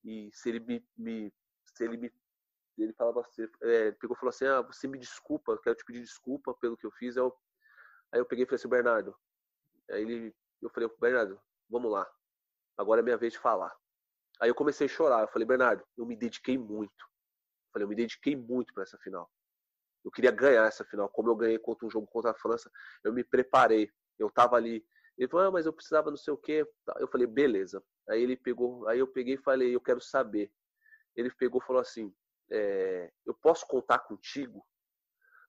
[0.03, 1.33] e se ele me, me
[1.75, 2.11] se ele me
[2.77, 6.53] ele falava assim, é, pegou falou assim, ah, você me desculpa, quero te pedir desculpa
[6.55, 7.15] pelo que eu fiz.
[7.15, 7.35] Eu,
[8.11, 9.15] aí eu peguei e falei assim, Bernardo,
[9.91, 11.39] aí ele, eu falei, Bernardo,
[11.69, 12.09] vamos lá,
[12.77, 13.75] agora é minha vez de falar.
[14.39, 17.03] Aí eu comecei a chorar, eu falei, Bernardo, eu me dediquei muito.
[17.03, 19.29] Eu falei, eu me dediquei muito para essa final.
[20.03, 22.71] Eu queria ganhar essa final, como eu ganhei contra um jogo contra a França,
[23.03, 24.85] eu me preparei, eu tava ali.
[25.17, 26.65] Ele falou, ah, mas eu precisava não sei o quê.
[26.97, 27.83] Eu falei, beleza.
[28.09, 30.51] Aí ele pegou, aí eu peguei e falei, eu quero saber.
[31.15, 32.13] Ele pegou e falou assim,
[32.49, 34.65] é, eu posso contar contigo?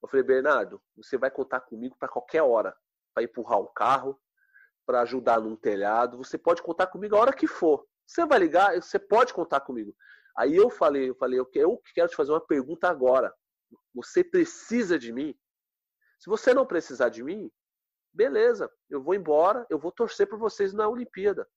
[0.01, 2.75] Eu falei, Bernardo, você vai contar comigo para qualquer hora,
[3.13, 4.19] para empurrar o carro,
[4.85, 7.85] para ajudar num telhado, você pode contar comigo a hora que for.
[8.05, 9.95] Você vai ligar, você pode contar comigo.
[10.37, 11.79] Aí eu falei, eu falei, eu quero
[12.09, 13.33] te fazer uma pergunta agora.
[13.93, 15.37] Você precisa de mim?
[16.19, 17.51] Se você não precisar de mim,
[18.13, 21.47] beleza, eu vou embora, eu vou torcer por vocês na Olimpíada.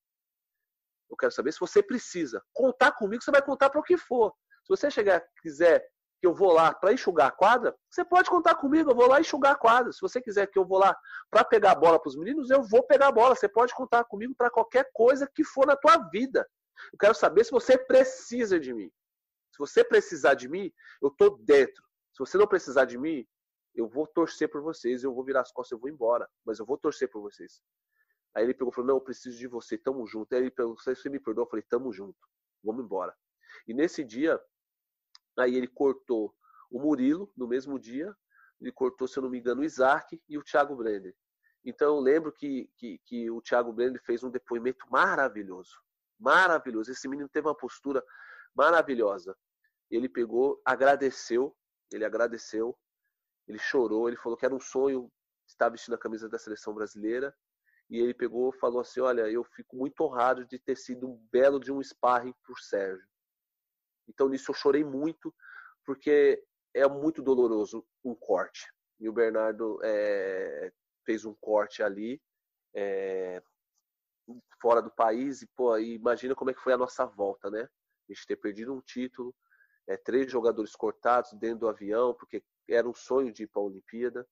[1.08, 2.42] Eu quero saber se você precisa.
[2.52, 4.32] Contar comigo, você vai contar para o que for.
[4.64, 5.86] Se você chegar quiser
[6.20, 9.20] que eu vou lá para enxugar a quadra, você pode contar comigo, eu vou lá
[9.20, 9.92] enxugar a quadra.
[9.92, 10.96] Se você quiser que eu vou lá
[11.30, 13.36] para pegar a bola para os meninos, eu vou pegar a bola.
[13.36, 16.46] Você pode contar comigo para qualquer coisa que for na tua vida.
[16.92, 18.90] Eu quero saber se você precisa de mim.
[19.52, 21.85] Se você precisar de mim, eu tô dentro.
[22.16, 23.26] Se você não precisar de mim,
[23.74, 26.64] eu vou torcer por vocês, eu vou virar as costas, eu vou embora, mas eu
[26.66, 27.62] vou torcer por vocês.
[28.34, 30.32] Aí ele pegou e falou: Não, eu preciso de você, tamo junto.
[30.34, 31.44] Aí ele perguntou: Você me perdoa?
[31.44, 32.18] Eu falei: Tamo junto,
[32.64, 33.14] vamos embora.
[33.68, 34.40] E nesse dia,
[35.38, 36.34] Aí ele cortou
[36.70, 38.14] o Murilo no mesmo dia,
[38.60, 41.14] ele cortou, se eu não me engano, o Isaac e o Thiago Brenner.
[41.64, 45.78] Então eu lembro que, que, que o Thiago Brenner fez um depoimento maravilhoso.
[46.18, 46.90] Maravilhoso.
[46.90, 48.02] Esse menino teve uma postura
[48.54, 49.36] maravilhosa.
[49.90, 51.54] Ele pegou, agradeceu,
[51.92, 52.76] ele agradeceu,
[53.46, 55.10] ele chorou, ele falou que era um sonho
[55.46, 57.34] estar vestindo a camisa da seleção brasileira.
[57.88, 61.16] E ele pegou e falou assim: Olha, eu fico muito honrado de ter sido um
[61.30, 63.06] belo de um sparring por Sérgio.
[64.08, 65.32] Então nisso eu chorei muito,
[65.84, 66.42] porque
[66.74, 68.70] é muito doloroso um corte.
[68.98, 70.72] E o Bernardo é,
[71.04, 72.20] fez um corte ali,
[72.74, 73.42] é,
[74.60, 77.62] fora do país, e pô, imagina como é que foi a nossa volta, né?
[77.62, 79.34] A gente ter perdido um título,
[79.88, 83.66] é, três jogadores cortados dentro do avião, porque era um sonho de ir para a
[83.66, 84.26] Olimpíada,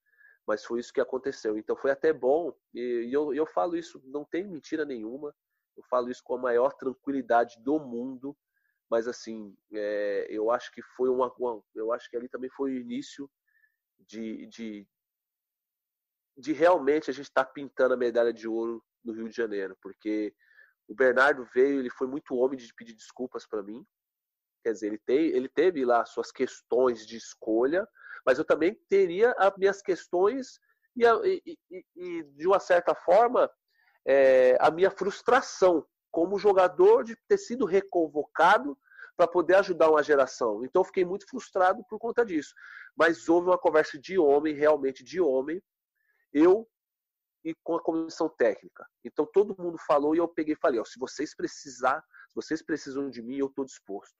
[0.46, 1.56] mas foi isso que aconteceu.
[1.56, 5.34] Então foi até bom, e, e eu, eu falo isso, não tem mentira nenhuma,
[5.76, 8.36] eu falo isso com a maior tranquilidade do mundo,
[8.90, 11.32] mas assim, é, eu acho que foi uma,
[11.74, 13.30] eu acho que ali também foi o início
[13.98, 14.86] de, de,
[16.36, 19.76] de realmente a gente estar tá pintando a medalha de ouro no Rio de Janeiro,
[19.82, 20.34] porque
[20.86, 23.84] o Bernardo veio, ele foi muito homem de pedir desculpas para mim,
[24.64, 27.86] quer dizer, ele, tem, ele teve lá suas questões de escolha,
[28.24, 30.58] mas eu também teria as minhas questões
[30.96, 33.50] e, e, e, e de uma certa forma
[34.06, 38.78] é, a minha frustração como jogador de ter sido reconvocado
[39.16, 40.64] para poder ajudar uma geração.
[40.64, 42.54] Então fiquei muito frustrado por conta disso.
[42.96, 45.62] Mas houve uma conversa de homem, realmente de homem,
[46.32, 46.68] eu
[47.44, 48.86] e com a comissão técnica.
[49.04, 52.62] Então todo mundo falou e eu peguei e falei, ó, se vocês precisar, se vocês
[52.62, 54.16] precisam de mim, eu estou disposto.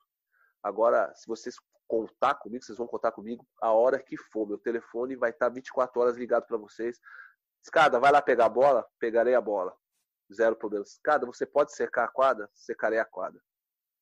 [0.64, 1.54] Agora, se vocês
[1.86, 4.48] contar comigo, vocês vão contar comigo a hora que for.
[4.48, 6.98] Meu telefone vai estar 24 horas ligado para vocês.
[7.62, 8.84] Escada, vai lá pegar a bola?
[8.98, 9.76] Pegarei a bola
[10.32, 10.98] zero problemas.
[11.02, 12.48] Cada, você pode secar a quadra?
[12.54, 13.40] Secarei a quadra.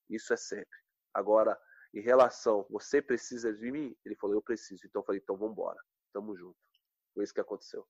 [0.08, 0.78] Isso é sempre.
[1.12, 1.58] Agora,
[1.94, 3.96] em relação, você precisa de mim?
[4.04, 4.86] Ele falou, eu preciso.
[4.86, 5.80] Então eu falei, então vamos embora.
[6.12, 6.56] Tamo junto.
[7.14, 7.86] Foi isso que aconteceu.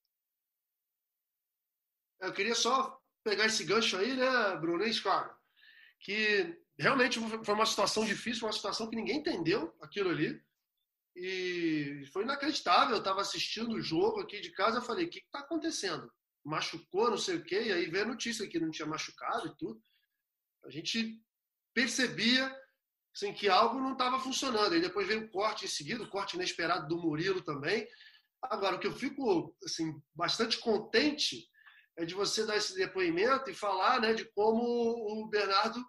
[2.21, 4.85] Eu queria só pegar esse gancho aí, né, Bruno?
[4.85, 5.37] Hein, cara?
[6.03, 10.41] que realmente foi uma situação difícil, uma situação que ninguém entendeu aquilo ali.
[11.15, 12.95] E foi inacreditável.
[12.95, 16.11] Eu estava assistindo o jogo aqui de casa, eu falei: o que está acontecendo?
[16.45, 17.65] Machucou, não sei o quê.
[17.65, 19.83] E aí veio a notícia que não tinha machucado e tudo.
[20.65, 21.21] A gente
[21.75, 22.55] percebia
[23.15, 24.75] assim, que algo não estava funcionando.
[24.75, 27.87] E depois veio o corte em seguida, o corte inesperado do Murilo também.
[28.43, 31.49] Agora, o que eu fico assim, bastante contente
[31.97, 35.85] é de você dar esse depoimento e falar né, de como o Bernardo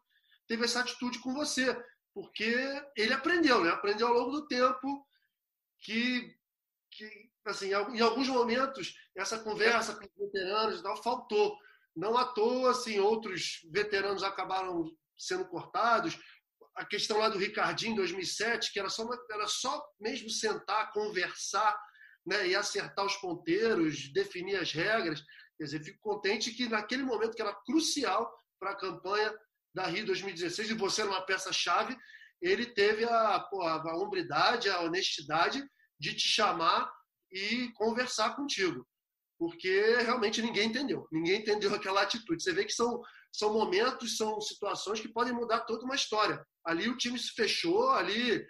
[0.47, 1.75] teve essa atitude com você,
[2.13, 2.53] porque
[2.95, 3.71] ele aprendeu, né?
[3.71, 5.05] aprendeu ao longo do tempo
[5.79, 6.35] que,
[6.91, 11.57] que assim, em alguns momentos, essa conversa com os veteranos tal faltou.
[11.95, 16.17] Não à toa, assim, outros veteranos acabaram sendo cortados.
[16.75, 20.91] A questão lá do Ricardinho, em 2007, que era só, uma, era só mesmo sentar,
[20.91, 21.79] conversar
[22.25, 25.21] né, e acertar os ponteiros, definir as regras.
[25.57, 29.31] Quer dizer, fico contente que naquele momento que era crucial para a campanha
[29.74, 31.97] da Rio 2016, e você era uma peça-chave,
[32.41, 35.63] ele teve a, pô, a hombridade, a honestidade
[35.99, 36.91] de te chamar
[37.32, 38.86] e conversar contigo.
[39.39, 41.07] Porque realmente ninguém entendeu.
[41.11, 42.43] Ninguém entendeu aquela atitude.
[42.43, 43.01] Você vê que são,
[43.32, 46.45] são momentos, são situações que podem mudar toda uma história.
[46.65, 48.45] Ali o time se fechou, ali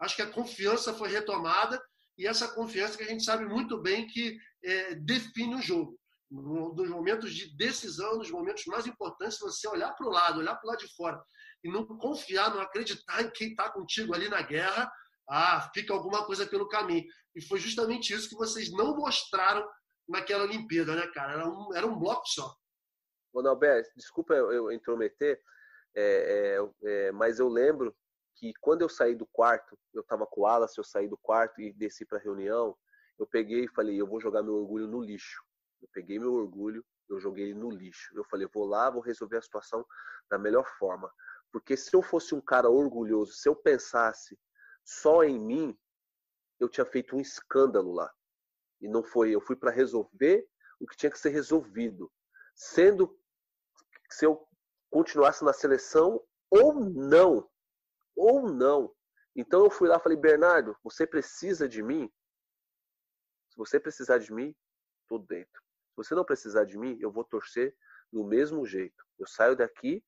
[0.00, 1.80] acho que a confiança foi retomada
[2.18, 5.98] e essa confiança que a gente sabe muito bem que é, define o jogo.
[6.30, 10.66] Nos momentos de decisão, nos momentos mais importantes, você olhar para o lado, olhar para
[10.66, 11.22] o lado de fora
[11.62, 14.90] e não confiar, não acreditar em quem está contigo ali na guerra,
[15.28, 17.04] ah, fica alguma coisa pelo caminho.
[17.34, 19.66] E foi justamente isso que vocês não mostraram
[20.08, 21.34] naquela Olimpíada, né, cara?
[21.34, 22.54] Era um, era um bloco só.
[23.34, 25.40] Ronaldo, desculpa eu intrometer,
[25.94, 27.94] é, é, é, mas eu lembro
[28.36, 31.60] que quando eu saí do quarto, eu estava com o Alas, eu saí do quarto
[31.60, 32.76] e desci para a reunião,
[33.18, 35.42] eu peguei e falei, eu vou jogar meu orgulho no lixo.
[35.86, 38.12] Eu peguei meu orgulho, eu joguei ele no lixo.
[38.16, 39.86] Eu falei, vou lá, vou resolver a situação
[40.28, 41.12] da melhor forma.
[41.52, 44.36] Porque se eu fosse um cara orgulhoso, se eu pensasse
[44.84, 45.78] só em mim,
[46.58, 48.12] eu tinha feito um escândalo lá.
[48.80, 50.46] E não foi, eu fui para resolver
[50.80, 52.12] o que tinha que ser resolvido.
[52.54, 53.16] Sendo
[54.10, 54.46] se eu
[54.90, 56.20] continuasse na seleção
[56.50, 57.48] ou não,
[58.16, 58.92] ou não.
[59.36, 62.12] Então eu fui lá falei, Bernardo, você precisa de mim?
[63.50, 64.54] Se você precisar de mim,
[65.06, 65.65] tô dentro.
[65.96, 67.74] Se você não precisar de mim, eu vou torcer
[68.12, 69.02] do mesmo jeito.
[69.18, 70.04] Eu saio daqui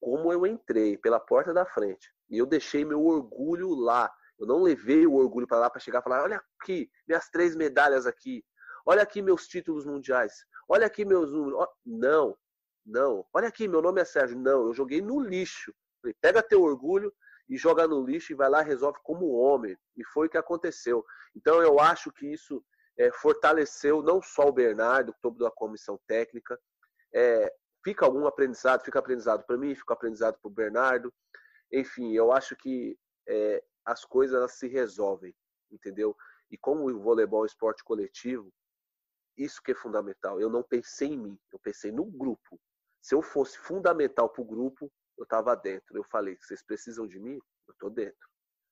[0.00, 2.14] como eu entrei, pela porta da frente.
[2.30, 4.12] E eu deixei meu orgulho lá.
[4.38, 7.56] Eu não levei o orgulho para lá para chegar e falar: olha aqui, minhas três
[7.56, 8.44] medalhas aqui.
[8.84, 10.44] Olha aqui meus títulos mundiais.
[10.68, 11.66] Olha aqui meus números.
[11.84, 12.36] Não,
[12.84, 13.26] não.
[13.32, 14.38] Olha aqui, meu nome é Sérgio.
[14.38, 15.74] Não, eu joguei no lixo.
[16.00, 17.12] Falei, pega teu orgulho
[17.48, 19.76] e joga no lixo e vai lá resolve como homem.
[19.96, 21.04] E foi o que aconteceu.
[21.34, 22.62] Então eu acho que isso
[22.98, 26.58] é, fortaleceu não só o Bernardo, todo da comissão técnica.
[27.14, 27.52] É,
[27.84, 31.12] fica algum aprendizado, fica aprendizado para mim, fica aprendizado para o Bernardo.
[31.72, 35.34] Enfim, eu acho que é, as coisas se resolvem,
[35.70, 36.16] entendeu?
[36.50, 38.52] E como o voleibol é um esporte coletivo,
[39.36, 40.40] isso que é fundamental.
[40.40, 42.58] Eu não pensei em mim, eu pensei no grupo.
[43.02, 45.96] Se eu fosse fundamental para o grupo, eu estava dentro.
[45.96, 47.38] Eu falei, vocês precisam de mim?
[47.68, 48.28] Eu estou dentro.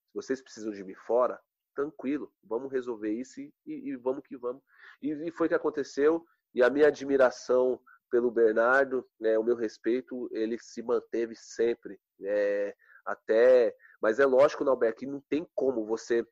[0.09, 1.41] Se vocês precisam de mim fora,
[1.75, 4.63] tranquilo, vamos resolver isso e, e, vamos que vamos.
[5.03, 6.25] E, e foi o que aconteceu.
[6.55, 11.99] E a minha admiração pelo Bernardo, né, o meu respeito, ele se manteve sempre.
[12.23, 16.27] É, até, mas é lógico, Norberto, que não tem como você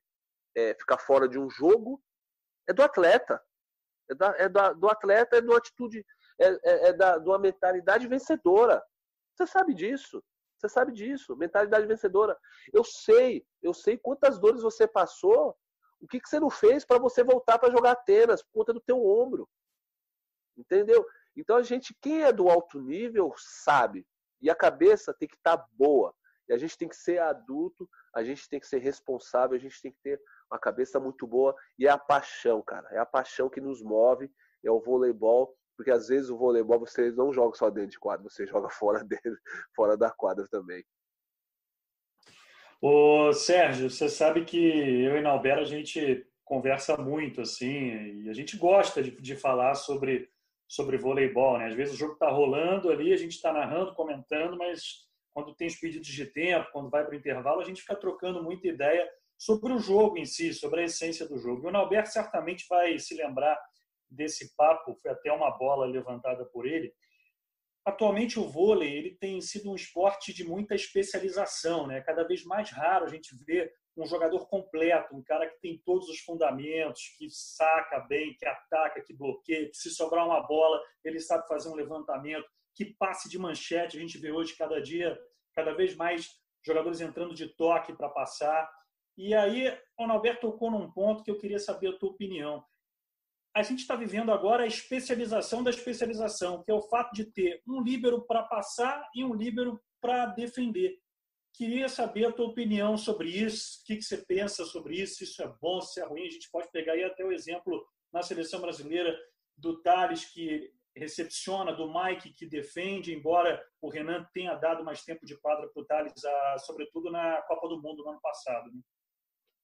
[0.57, 2.01] é, ficar fora de um jogo.
[2.69, 3.43] É do atleta.
[4.11, 6.05] É, da, é da, do atleta, é uma atitude,
[6.41, 8.83] é, é, é da, de uma mentalidade vencedora.
[9.35, 10.23] Você sabe disso.
[10.63, 11.37] Você sabe disso.
[11.37, 12.39] Mentalidade vencedora.
[12.73, 15.57] Eu sei, eu sei quantas dores você passou.
[16.01, 18.81] O que, que você não fez para você voltar para jogar Atenas por conta do
[18.81, 19.49] teu ombro?
[20.57, 21.05] Entendeu?
[21.37, 24.07] Então a gente, quem é do alto nível, sabe.
[24.41, 26.15] E a cabeça tem que estar tá boa.
[26.49, 29.81] E a gente tem que ser adulto, a gente tem que ser responsável, a gente
[29.81, 31.57] tem que ter uma cabeça muito boa.
[31.77, 32.89] E é a paixão, cara.
[32.93, 34.33] É a paixão que nos move,
[34.65, 35.57] é o voleibol.
[35.77, 39.05] Porque às vezes o voleibol você não joga só dentro de quadra, você joga fora
[39.05, 39.37] dele,
[39.75, 40.85] fora da quadra também.
[42.81, 48.33] Ô Sérgio, você sabe que eu e Nalbera a gente conversa muito assim, e a
[48.33, 50.31] gente gosta de, de falar sobre
[50.73, 51.67] sobre voleibol, né?
[51.67, 55.69] Às vezes o jogo está rolando ali, a gente está narrando, comentando, mas quando tem
[55.69, 59.07] os pedidos de tempo, quando vai para o intervalo, a gente fica trocando muita ideia
[59.37, 61.67] sobre o jogo em si, sobre a essência do jogo.
[61.67, 63.59] E o Nalberto certamente vai se lembrar
[64.15, 66.93] desse papo, foi até uma bola levantada por ele.
[67.85, 72.01] Atualmente o vôlei ele tem sido um esporte de muita especialização, né?
[72.01, 76.09] Cada vez mais raro a gente vê um jogador completo, um cara que tem todos
[76.09, 81.19] os fundamentos, que saca bem, que ataca, que bloqueia, que se sobrar uma bola ele
[81.21, 83.97] sabe fazer um levantamento, que passe de manchete.
[83.97, 85.19] A gente vê hoje cada dia
[85.55, 86.29] cada vez mais
[86.65, 88.71] jogadores entrando de toque para passar.
[89.17, 92.65] E aí, o Alberto tocou num ponto que eu queria saber a tua opinião.
[93.55, 97.63] A gente está vivendo agora a especialização da especialização, que é o fato de ter
[97.67, 100.99] um líbero para passar e um líbero para defender.
[101.53, 105.43] Queria saber a tua opinião sobre isso, o que, que você pensa sobre isso, isso
[105.43, 106.27] é bom, se é ruim.
[106.27, 109.15] A gente pode pegar aí até o exemplo na seleção brasileira
[109.57, 115.27] do Thales, que recepciona, do Mike, que defende, embora o Renan tenha dado mais tempo
[115.27, 116.13] de quadra para o Thales,
[116.65, 118.71] sobretudo na Copa do Mundo no ano passado.
[118.73, 118.81] Né?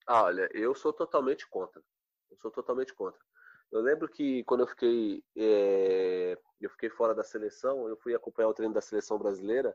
[0.06, 1.82] Ah, olha, eu sou totalmente contra.
[2.30, 3.20] Eu sou totalmente contra.
[3.70, 8.48] Eu lembro que quando eu fiquei, é, eu fiquei fora da seleção, eu fui acompanhar
[8.48, 9.74] o treino da seleção brasileira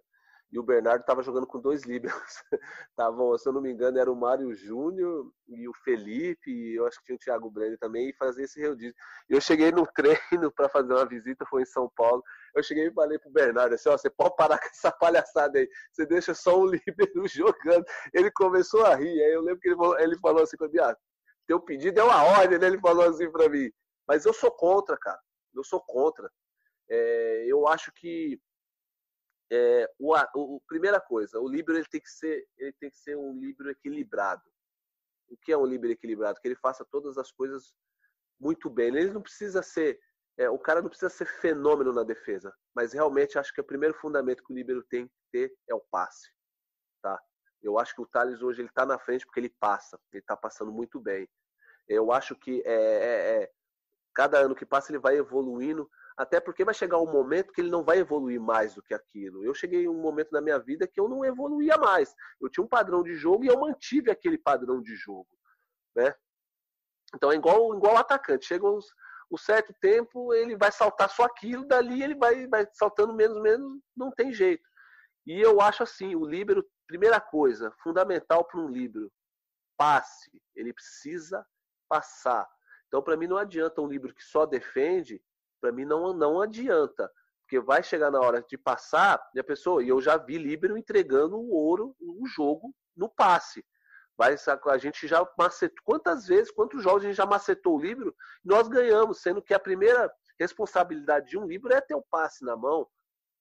[0.53, 2.13] e o Bernardo estava jogando com dois líberos.
[2.95, 6.85] Tavam, se eu não me engano, era o Mário Júnior e o Felipe, e eu
[6.85, 8.95] acho que tinha o Thiago Brenner também, e fazia esse rodízio.
[9.27, 12.23] Eu cheguei no treino para fazer uma visita, foi em São Paulo.
[12.55, 15.67] Eu cheguei e falei pro Bernardo assim: ó, você pode parar com essa palhaçada aí,
[15.91, 17.83] você deixa só um líbero jogando.
[18.13, 20.97] Ele começou a rir, aí eu lembro que ele falou, ele falou assim para ah,
[21.47, 22.67] teu pedido é uma ordem, né?
[22.67, 23.71] Ele falou assim para mim.
[24.07, 25.21] Mas eu sou contra, cara.
[25.53, 26.31] Eu sou contra.
[26.89, 28.39] É, eu acho que
[29.51, 33.15] é, o, o, primeira coisa, o livro ele tem que ser, ele tem que ser
[33.15, 34.43] um livro equilibrado.
[35.29, 36.39] O que é um livro equilibrado?
[36.41, 37.73] Que ele faça todas as coisas
[38.39, 38.87] muito bem.
[38.87, 39.99] Ele não precisa ser,
[40.37, 43.93] é, o cara não precisa ser fenômeno na defesa, mas realmente acho que o primeiro
[43.95, 46.29] fundamento que o líbero tem que ter é o passe,
[47.01, 47.19] tá?
[47.61, 50.35] Eu acho que o Thales hoje ele está na frente porque ele passa, ele está
[50.35, 51.29] passando muito bem.
[51.87, 53.51] Eu acho que é, é, é,
[54.13, 57.71] cada ano que passa ele vai evoluindo até porque vai chegar um momento que ele
[57.71, 59.43] não vai evoluir mais do que aquilo.
[59.43, 62.13] Eu cheguei um momento na minha vida que eu não evoluía mais.
[62.39, 65.29] Eu tinha um padrão de jogo e eu mantive aquele padrão de jogo,
[65.95, 66.13] né?
[67.15, 68.45] Então é igual igual atacante.
[68.45, 68.79] Chega um,
[69.31, 73.81] um certo tempo, ele vai saltar só aquilo, dali ele vai, vai saltando menos, menos,
[73.95, 74.67] não tem jeito.
[75.25, 79.11] E eu acho assim, o líbero, primeira coisa, fundamental para um líbero,
[79.77, 80.29] passe.
[80.55, 81.45] Ele precisa
[81.89, 82.47] passar.
[82.93, 85.19] Então, para mim, não adianta um livro que só defende
[85.59, 87.11] para mim não, não adianta.
[87.41, 90.77] Porque vai chegar na hora de passar, e a pessoa, e eu já vi Líbero
[90.77, 93.65] entregando o ouro no jogo, no passe.
[94.15, 95.83] Vai, a gente já macetou.
[95.83, 98.15] Quantas vezes, quantos jogos a gente já macetou o Líbero
[98.45, 102.55] nós ganhamos, sendo que a primeira responsabilidade de um Líbero é ter o passe na
[102.55, 102.87] mão.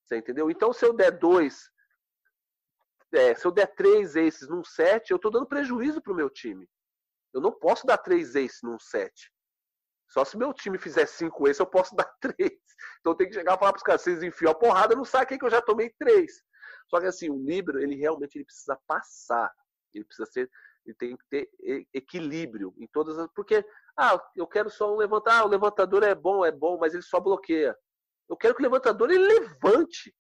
[0.03, 0.51] Você entendeu?
[0.51, 1.71] Então, se eu der dois,
[3.13, 6.31] é, se eu der três aces num set, eu estou dando prejuízo para o meu
[6.31, 6.67] time.
[7.35, 9.31] Eu não posso dar três aces num set.
[10.13, 12.53] Só se meu time fizer cinco esse, eu posso dar três.
[13.01, 15.39] Então tem que chegar e falar para os caras, vocês enfiam a porrada, não saquem
[15.39, 16.43] que eu já tomei três.
[16.89, 19.51] Só que assim, o Libro, ele realmente ele precisa passar.
[19.95, 20.51] Ele precisa ser,
[20.85, 21.51] ele tem que ter
[21.95, 23.27] equilíbrio em todas as.
[23.35, 23.65] Porque,
[23.97, 27.03] ah, eu quero só um levantar, ah, o levantador é bom, é bom, mas ele
[27.03, 27.75] só bloqueia.
[28.29, 30.15] Eu quero que o levantador ele levante.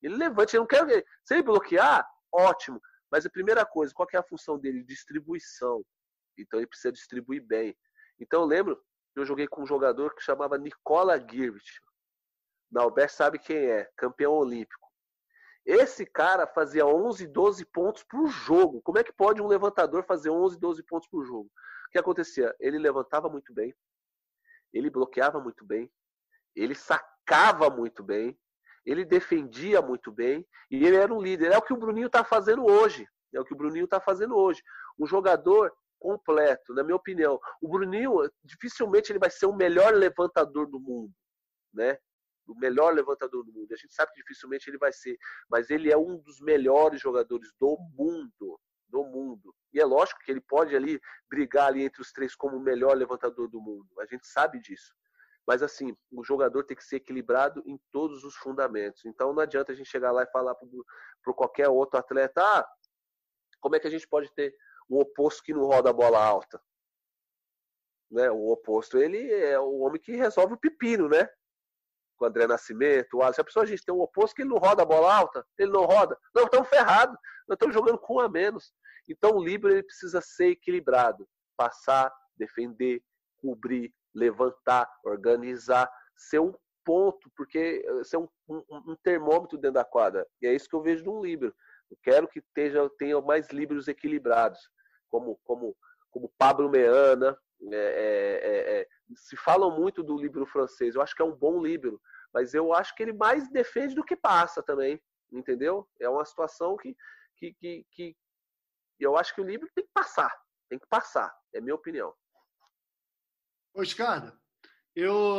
[0.00, 0.54] Ele levante.
[0.54, 1.04] Eu não quero que.
[1.24, 2.80] Se ele bloquear, ótimo.
[3.10, 4.84] Mas a primeira coisa, qual é a função dele?
[4.84, 5.84] Distribuição.
[6.38, 7.76] Então ele precisa distribuir bem.
[8.20, 8.80] Então eu lembro
[9.14, 11.80] eu joguei com um jogador que chamava Nicola Girvich.
[12.70, 14.84] Dalbert sabe quem é, campeão olímpico.
[15.64, 18.82] Esse cara fazia 11, 12 pontos por jogo.
[18.82, 21.50] Como é que pode um levantador fazer 11, 12 pontos por jogo?
[21.88, 22.54] O que acontecia?
[22.60, 23.74] Ele levantava muito bem,
[24.72, 25.90] ele bloqueava muito bem,
[26.54, 28.38] ele sacava muito bem,
[28.84, 31.52] ele defendia muito bem e ele era um líder.
[31.52, 33.08] É o que o Bruninho está fazendo hoje.
[33.32, 34.62] É o que o Bruninho está fazendo hoje.
[34.98, 35.72] Um jogador
[36.04, 37.40] completo, na minha opinião.
[37.62, 41.10] O Bruninho, dificilmente ele vai ser o melhor levantador do mundo,
[41.72, 41.96] né?
[42.46, 43.72] O melhor levantador do mundo.
[43.72, 45.16] A gente sabe que dificilmente ele vai ser,
[45.48, 49.54] mas ele é um dos melhores jogadores do mundo, do mundo.
[49.72, 52.94] E é lógico que ele pode ali brigar ali entre os três como o melhor
[52.94, 53.88] levantador do mundo.
[53.98, 54.92] A gente sabe disso.
[55.46, 59.06] Mas assim, o jogador tem que ser equilibrado em todos os fundamentos.
[59.06, 62.66] Então não adianta a gente chegar lá e falar para qualquer outro atleta, ah,
[63.58, 64.54] como é que a gente pode ter
[64.88, 66.60] o oposto que não roda a bola alta.
[68.10, 68.30] Né?
[68.30, 71.28] O oposto, ele é o homem que resolve o pepino, né?
[72.16, 73.42] Com o André Nascimento, o Alisson.
[73.42, 75.72] A pessoa, a gente tem um oposto que ele não roda a bola alta, ele
[75.72, 76.16] não roda.
[76.34, 77.18] Não, estamos ferrados,
[77.48, 78.72] nós estamos jogando com um a menos.
[79.08, 81.28] Então o Libra ele precisa ser equilibrado.
[81.56, 83.02] Passar, defender,
[83.38, 86.54] cobrir, levantar, organizar, ser um
[86.84, 90.26] ponto, porque eh, ser um, um, um termômetro dentro da quadra.
[90.40, 91.52] E é isso que eu vejo no Libra.
[91.90, 94.60] Eu quero que tenha, tenha mais livros equilibrados,
[95.08, 95.76] como, como,
[96.10, 97.38] como Pablo Meana.
[97.72, 101.34] É, é, é, é, se falam muito do livro francês, eu acho que é um
[101.34, 102.00] bom livro,
[102.32, 105.00] mas eu acho que ele mais defende do que passa também,
[105.32, 105.88] entendeu?
[105.98, 106.94] É uma situação que,
[107.36, 108.16] que, que, que
[108.98, 110.30] eu acho que o livro tem que passar,
[110.68, 112.14] tem que passar, é minha opinião.
[113.76, 114.38] Escada,
[114.94, 115.38] eu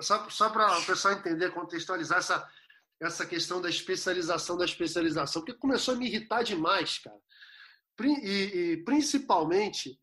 [0.00, 2.50] só, só para o pessoal entender, contextualizar essa,
[3.02, 7.18] essa questão da especialização da especialização, porque começou a me irritar demais, cara.
[8.00, 9.98] E, e principalmente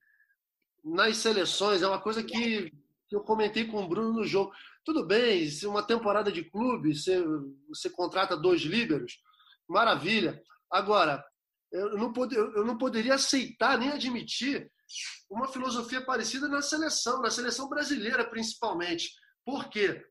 [0.84, 2.72] nas seleções, é uma coisa que,
[3.08, 4.52] que eu comentei com o Bruno no jogo.
[4.84, 7.24] Tudo bem, se uma temporada de clube, você,
[7.68, 9.22] você contrata dois líberos,
[9.68, 10.42] maravilha.
[10.70, 11.24] Agora,
[11.72, 14.72] eu não, pod, eu não poderia aceitar nem admitir
[15.30, 19.14] uma filosofia parecida na seleção, na seleção brasileira principalmente.
[19.46, 20.04] Por quê?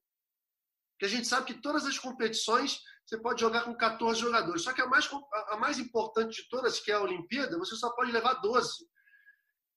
[0.98, 4.62] Porque a gente sabe que todas as competições você pode jogar com 14 jogadores.
[4.62, 5.08] Só que a mais,
[5.48, 8.68] a mais importante de todas, que é a Olimpíada, você só pode levar 12.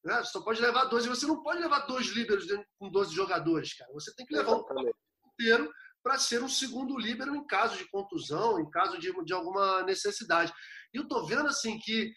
[0.03, 0.17] Né?
[0.17, 1.07] Você só pode levar 12.
[1.07, 2.47] Você não pode levar dois líderes
[2.79, 3.93] com 12 jogadores, cara.
[3.93, 4.89] Você tem que levar Exatamente.
[5.23, 5.71] um inteiro
[6.03, 10.51] para ser um segundo líbero em caso de contusão, em caso de, de alguma necessidade.
[10.91, 12.11] E eu tô vendo assim que,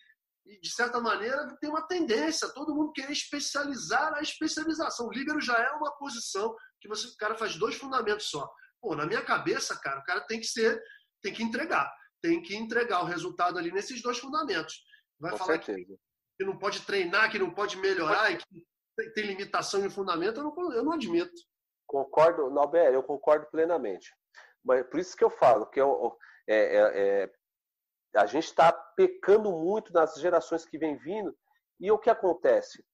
[0.44, 5.06] de certa maneira, tem uma tendência, todo mundo quer especializar a especialização.
[5.06, 8.50] O líbero já é uma posição que você, o cara faz dois fundamentos só.
[8.84, 10.78] Pô, na minha cabeça, cara, o cara tem que ser,
[11.22, 14.84] tem que entregar, tem que entregar o resultado ali nesses dois fundamentos.
[15.18, 19.24] Vai Com falar que, que, não pode treinar, que não pode melhorar, e que tem
[19.24, 21.32] limitação em fundamento, eu não, eu não admito.
[21.86, 24.14] Concordo, Nobel, eu concordo plenamente.
[24.62, 26.14] Mas por isso que eu falo que eu,
[26.46, 27.32] é, é, é,
[28.16, 31.34] a gente está pecando muito nas gerações que vem vindo.
[31.80, 32.84] E o que acontece?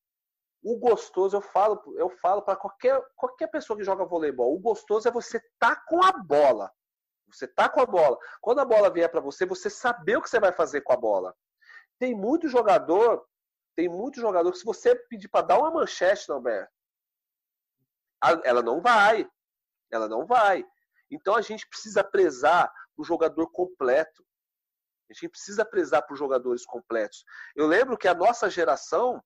[0.63, 5.09] O gostoso, eu falo, eu falo para qualquer, qualquer pessoa que joga voleibol, o gostoso
[5.09, 6.71] é você tá com a bola.
[7.33, 8.19] Você tá com a bola.
[8.41, 10.97] Quando a bola vier para você, você saber o que você vai fazer com a
[10.97, 11.35] bola.
[11.99, 13.25] Tem muito jogador,
[13.77, 16.71] tem muito jogador que se você pedir para dar uma manchete, Norberto,
[18.45, 19.27] ela não vai.
[19.91, 20.65] Ela não vai.
[21.11, 24.25] Então a gente precisa prezar o jogador completo.
[25.11, 27.25] A gente precisa prezar por jogadores completos.
[27.57, 29.23] Eu lembro que a nossa geração,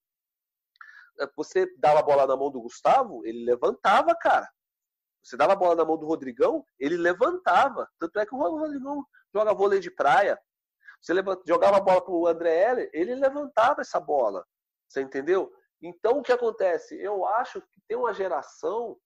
[1.37, 4.49] você dava a bola na mão do Gustavo, ele levantava, cara.
[5.23, 7.89] Você dava a bola na mão do Rodrigão, ele levantava.
[7.99, 9.05] Tanto é que o Rodrigão
[9.35, 10.39] joga vôlei de praia.
[11.01, 14.47] Você levanta, jogava a bola para o André Heller, ele levantava essa bola.
[14.89, 15.53] Você entendeu?
[15.83, 16.95] Então, o que acontece?
[17.01, 18.99] Eu acho que tem uma geração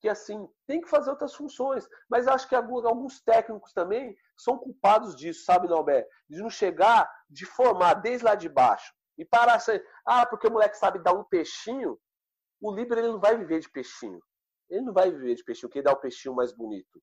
[0.00, 1.88] que, assim, tem que fazer outras funções.
[2.10, 6.10] Mas acho que alguns técnicos também são culpados disso, sabe, Norberto?
[6.28, 8.92] De não chegar, de formar desde lá de baixo.
[9.16, 11.98] E parar assim, ah, porque o moleque sabe dar um peixinho,
[12.60, 14.20] o líder ele não vai viver de peixinho.
[14.68, 17.02] Ele não vai viver de peixinho, quem dá o peixinho mais bonito.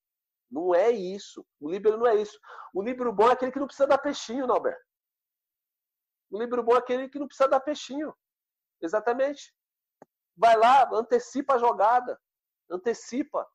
[0.50, 1.46] Não é isso.
[1.60, 2.38] O líbero não é isso.
[2.74, 4.84] O líbero bom é aquele que não precisa dar peixinho, Norberto.
[6.30, 8.14] O líbero bom é aquele que não precisa dar peixinho.
[8.82, 9.56] Exatamente.
[10.36, 12.20] Vai lá, antecipa a jogada.
[12.70, 13.48] Antecipa,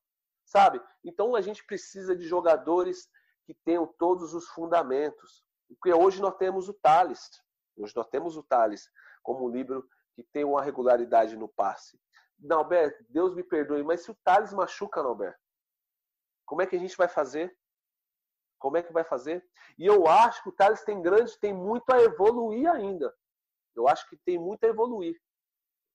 [0.45, 0.81] sabe?
[1.05, 3.09] Então a gente precisa de jogadores
[3.45, 5.45] que tenham todos os fundamentos.
[5.69, 7.29] Porque hoje nós temos o Thales.
[7.77, 8.91] Hoje nós temos o Thales
[9.23, 12.01] como livro que tem uma regularidade no passe.
[12.39, 15.39] Nalberto, Deus me perdoe, mas se o Thales machuca, Nalberto,
[16.45, 17.57] como é que a gente vai fazer?
[18.59, 19.47] Como é que vai fazer?
[19.79, 23.15] E eu acho que o Thales tem grande, tem muito a evoluir ainda.
[23.75, 25.21] Eu acho que tem muito a evoluir.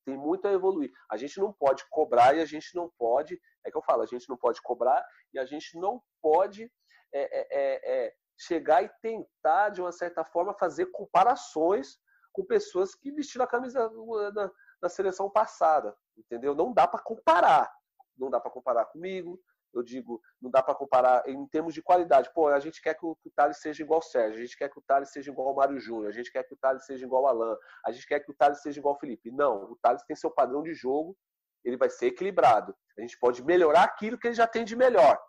[0.05, 0.91] Tem muito a evoluir.
[1.09, 3.39] A gente não pode cobrar e a gente não pode.
[3.63, 5.03] É que eu falo, a gente não pode cobrar
[5.33, 6.71] e a gente não pode
[7.13, 8.15] é, é, é, é
[8.45, 11.97] chegar e tentar, de uma certa forma, fazer comparações
[12.31, 13.89] com pessoas que vestiram a camisa
[14.33, 15.95] da, da seleção passada.
[16.17, 16.55] Entendeu?
[16.55, 17.71] Não dá para comparar.
[18.17, 19.39] Não dá para comparar comigo,
[19.73, 22.29] eu digo, não dá para comparar em termos de qualidade.
[22.33, 24.57] Pô, a gente quer que o, que o Thales seja igual ao Sérgio, a gente
[24.57, 26.85] quer que o Thales seja igual ao Mário Júnior, a gente quer que o Thales
[26.85, 29.31] seja igual ao Alan, a gente quer que o Thales seja igual ao Felipe.
[29.31, 31.17] Não, o Thales tem seu padrão de jogo,
[31.63, 32.75] ele vai ser equilibrado.
[32.97, 35.19] A gente pode melhorar aquilo que ele já tem de melhor,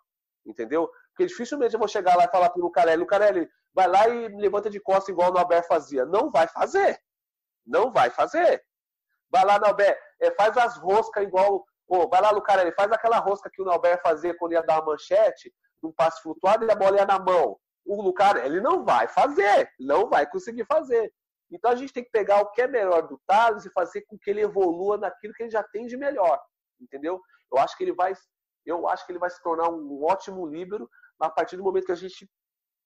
[0.45, 0.89] entendeu?
[1.13, 4.69] Porque dificilmente eu vou chegar lá e falar pro Lucarelli, Lucarelli, vai lá e levanta
[4.69, 6.05] de costas igual o Nobel fazia.
[6.05, 6.99] Não vai fazer.
[7.65, 8.63] Não vai fazer.
[9.29, 13.49] Vai lá, Nobel, é, faz as roscas igual Pô, vai lá, Lucarelli, faz aquela rosca
[13.51, 15.53] que o Nauber fazia quando ia dar uma manchete,
[15.83, 17.57] um passe flutuado e a bola ia na mão.
[17.85, 21.13] O Lucarelli não vai fazer, não vai conseguir fazer.
[21.51, 24.17] Então a gente tem que pegar o que é melhor do Thales e fazer com
[24.17, 26.41] que ele evolua naquilo que ele já tem de melhor,
[26.79, 27.21] entendeu?
[27.51, 28.13] Eu acho que ele vai,
[28.65, 30.89] eu acho que ele vai se tornar um ótimo líbero
[31.19, 32.29] a partir do momento que a gente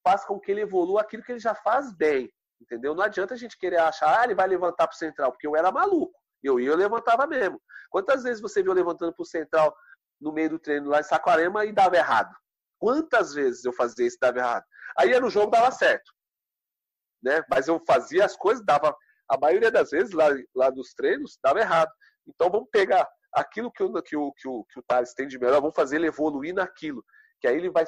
[0.03, 2.95] faz com que ele evolua aquilo que ele já faz bem, entendeu?
[2.95, 5.55] Não adianta a gente querer achar, ah, ele vai levantar para o central, porque eu
[5.55, 6.17] era maluco.
[6.43, 7.61] Eu ia, eu levantava mesmo.
[7.89, 9.75] Quantas vezes você viu levantando para o central
[10.19, 12.33] no meio do treino lá em Saquarema e dava errado?
[12.79, 14.65] Quantas vezes eu fazia isso e dava errado?
[14.97, 16.11] Aí no jogo dava certo.
[17.23, 17.43] Né?
[17.49, 18.95] Mas eu fazia as coisas, dava.
[19.29, 21.91] A maioria das vezes lá, lá dos treinos dava errado.
[22.25, 25.37] Então vamos pegar aquilo que o, que o, que o, que o Thales tem de
[25.37, 27.03] melhor, vamos fazer ele evoluir naquilo.
[27.41, 27.85] Que aí ele vai,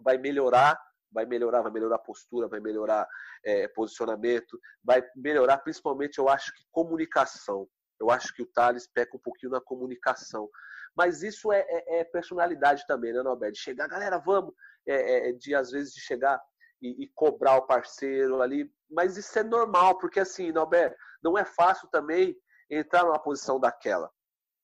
[0.00, 0.78] vai melhorar
[1.10, 3.08] vai melhorar, vai melhorar postura, vai melhorar
[3.44, 7.66] é, posicionamento, vai melhorar principalmente, eu acho que comunicação.
[8.00, 10.48] Eu acho que o Thales peca um pouquinho na comunicação.
[10.96, 13.58] Mas isso é, é, é personalidade também, né, Norberto?
[13.58, 14.54] Chegar, galera, vamos.
[14.86, 16.40] É, é, é, de, às vezes, de chegar
[16.80, 18.70] e, e, cobrar o parceiro ali.
[18.90, 22.36] Mas isso é normal, porque assim, Norberto, não é fácil também
[22.70, 24.10] entrar numa posição daquela,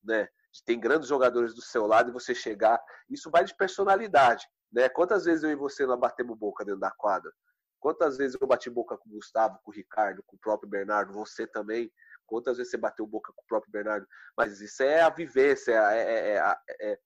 [0.03, 0.29] né?
[0.65, 2.81] Tem grandes jogadores do seu lado e você chegar.
[3.11, 4.89] Isso vai de personalidade, né?
[4.89, 7.33] Quantas vezes eu e você não batemos boca dentro da quadra?
[7.79, 11.13] Quantas vezes eu bati boca com o Gustavo, com o Ricardo, com o próprio Bernardo,
[11.13, 11.93] você também?
[12.27, 14.07] Quantas vezes você bateu boca com o próprio Bernardo?
[14.37, 16.99] Mas isso é a vivência, é, é, é, é,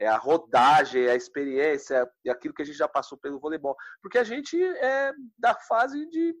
[0.00, 3.76] é a rodagem, é a experiência, é aquilo que a gente já passou pelo voleibol.
[4.02, 6.34] Porque a gente é da fase de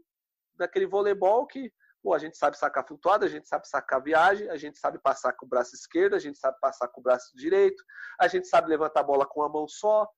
[0.56, 4.56] daquele voleibol que pô, a gente sabe sacar flutuada, a gente sabe sacar viagem, a
[4.56, 7.82] gente sabe passar com o braço esquerdo, a gente sabe passar com o braço direito,
[8.20, 10.08] a gente sabe levantar a bola com a mão só,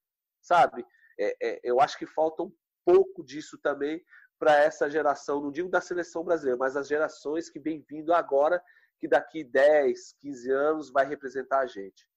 [0.40, 0.84] sabe?
[1.18, 2.52] É, é, eu acho que falta um
[2.84, 4.02] pouco disso também
[4.38, 8.62] para essa geração, não digo da seleção brasileira, mas as gerações que vem vindo agora,
[8.98, 12.08] que daqui 10, 15 anos vai representar a gente.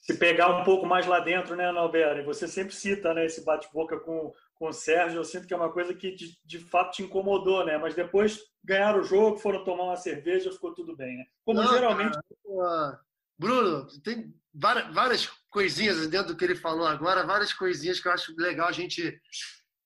[0.00, 2.24] Se pegar um pouco mais lá dentro, né, Nalberto?
[2.24, 5.70] Você sempre cita né, esse bate-boca com, com o Sérgio, eu sinto que é uma
[5.70, 7.76] coisa que de, de fato te incomodou, né?
[7.76, 11.24] Mas depois ganharam o jogo, foram tomar uma cerveja, ficou tudo bem, né?
[11.44, 12.18] Como não, geralmente.
[12.46, 13.00] Cara,
[13.38, 18.12] Bruno, tem várias, várias coisinhas dentro do que ele falou agora, várias coisinhas que eu
[18.12, 19.20] acho legal a gente,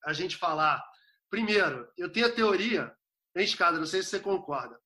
[0.04, 0.82] a gente falar.
[1.30, 2.92] Primeiro, eu tenho a teoria,
[3.34, 4.78] hein, Escada, não sei se você concorda.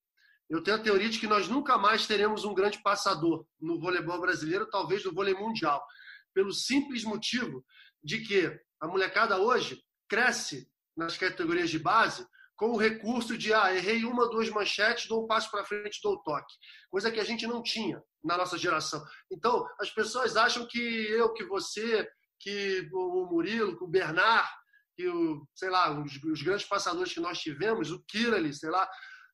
[0.49, 4.20] Eu tenho a teoria de que nós nunca mais teremos um grande passador no voleibol
[4.20, 5.85] brasileiro, talvez no vôlei mundial,
[6.33, 7.62] pelo simples motivo
[8.03, 12.26] de que a molecada hoje cresce nas categorias de base
[12.57, 16.14] com o recurso de ah, errei uma, duas manchetes, dou um passo para frente, dou
[16.14, 16.55] o toque.
[16.91, 19.05] Coisa que a gente não tinha na nossa geração.
[19.31, 22.09] Então, as pessoas acham que eu, que você,
[22.41, 24.49] que o Murilo, que o Bernard,
[24.97, 28.89] que o, sei lá, os, os grandes passadores que nós tivemos, o Kirali, sei lá,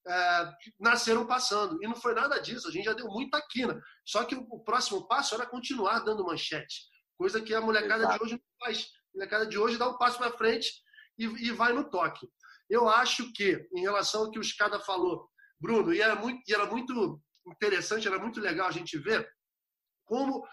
[0.06, 1.82] é, nasceram passando.
[1.82, 3.80] E não foi nada disso, a gente já deu muita quina.
[4.04, 6.82] Só que o, o próximo passo era continuar dando manchete.
[7.16, 8.18] Coisa que a molecada Exato.
[8.18, 8.82] de hoje não faz.
[8.82, 10.70] A molecada de hoje dá um passo para frente
[11.18, 12.28] e, e vai no toque.
[12.68, 15.28] Eu acho que, em relação ao que o Escada falou,
[15.60, 19.28] Bruno, e era muito, e era muito interessante, era muito legal a gente ver
[20.04, 20.44] como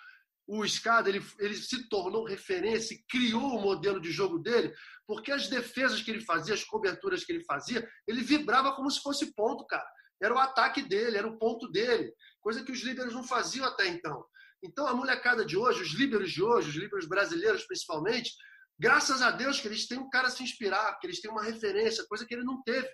[0.48, 4.74] o Escada ele, ele se tornou referência criou o modelo de jogo dele,
[5.08, 9.02] porque as defesas que ele fazia, as coberturas que ele fazia, ele vibrava como se
[9.02, 9.86] fosse ponto, cara.
[10.22, 13.88] Era o ataque dele, era o ponto dele, coisa que os líderes não faziam até
[13.88, 14.24] então.
[14.64, 18.32] Então a molecada de hoje, os líderes de hoje, os líderes brasileiros principalmente,
[18.78, 21.44] graças a Deus que eles têm um cara a se inspirar, que eles têm uma
[21.44, 22.89] referência, coisa que ele não teve.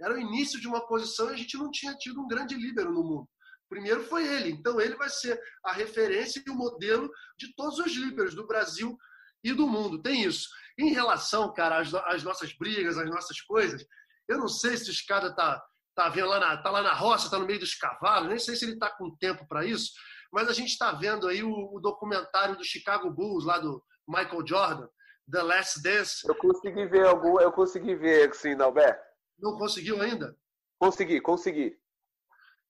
[0.00, 2.92] Era o início de uma posição e a gente não tinha tido um grande líbero
[2.92, 3.28] no mundo.
[3.68, 7.94] Primeiro foi ele, então ele vai ser a referência e o modelo de todos os
[7.94, 8.96] líderes do Brasil
[9.44, 10.00] e do mundo.
[10.00, 10.48] Tem isso.
[10.78, 13.84] Em relação, cara, às, às nossas brigas, às nossas coisas,
[14.28, 15.62] eu não sei se o escada tá
[15.94, 18.54] tá vendo lá na tá lá na roça, tá no meio dos cavalos, nem sei
[18.54, 19.90] se ele está com tempo para isso,
[20.32, 24.46] mas a gente está vendo aí o, o, documentário do Chicago Bulls lá do Michael
[24.46, 24.88] Jordan,
[25.30, 26.28] The Last Dance.
[26.28, 28.98] Eu consegui ver algum, eu consegui ver, sim, Dalbert.
[29.38, 30.36] Não conseguiu ainda?
[30.78, 31.76] Consegui, consegui.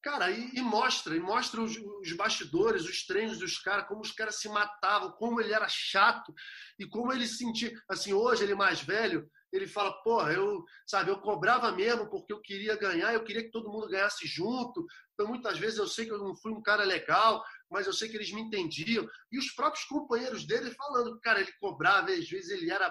[0.09, 4.11] Cara, e, e, mostra, e mostra os, os, bastidores, os treinos dos caras, como os
[4.11, 6.32] caras se matavam, como ele era chato
[6.78, 7.70] e como ele sentia.
[7.86, 12.40] Assim, hoje ele mais velho, ele fala, porra, eu, sabe, eu cobrava mesmo porque eu
[12.40, 14.86] queria ganhar, eu queria que todo mundo ganhasse junto.
[15.12, 18.09] Então, muitas vezes eu sei que eu não fui um cara legal, mas eu sei
[18.09, 19.06] que eles me entendiam.
[19.30, 22.90] E os próprios companheiros dele falando, cara, ele cobrava, às vezes ele era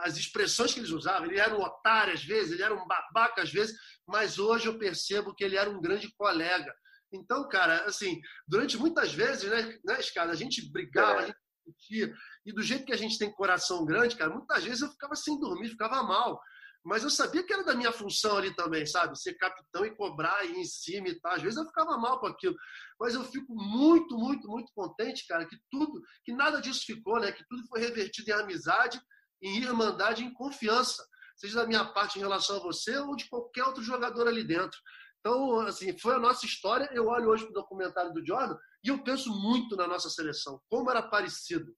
[0.00, 1.26] as expressões que eles usavam.
[1.26, 3.76] Ele era um otário às vezes, ele era um babaca às vezes,
[4.06, 6.74] mas hoje eu percebo que ele era um grande colega.
[7.12, 11.24] Então, cara, assim, durante muitas vezes, né, né Escada, a gente brigava, é.
[11.24, 12.14] a gente discutia,
[12.44, 15.38] e do jeito que a gente tem coração grande, cara, muitas vezes eu ficava sem
[15.38, 16.40] dormir, ficava mal.
[16.88, 19.20] Mas eu sabia que era da minha função ali também, sabe?
[19.20, 21.32] Ser capitão e cobrar e ir em cima e tal.
[21.32, 22.56] Às vezes eu ficava mal com aquilo.
[22.98, 27.30] Mas eu fico muito, muito, muito contente, cara, que tudo, que nada disso ficou, né?
[27.30, 28.98] Que tudo foi revertido em amizade,
[29.42, 31.04] em irmandade, em confiança.
[31.36, 34.78] Seja da minha parte em relação a você ou de qualquer outro jogador ali dentro.
[35.20, 36.88] Então, assim, foi a nossa história.
[36.92, 40.58] Eu olho hoje para o documentário do Jordan e eu penso muito na nossa seleção,
[40.70, 41.70] como era parecido.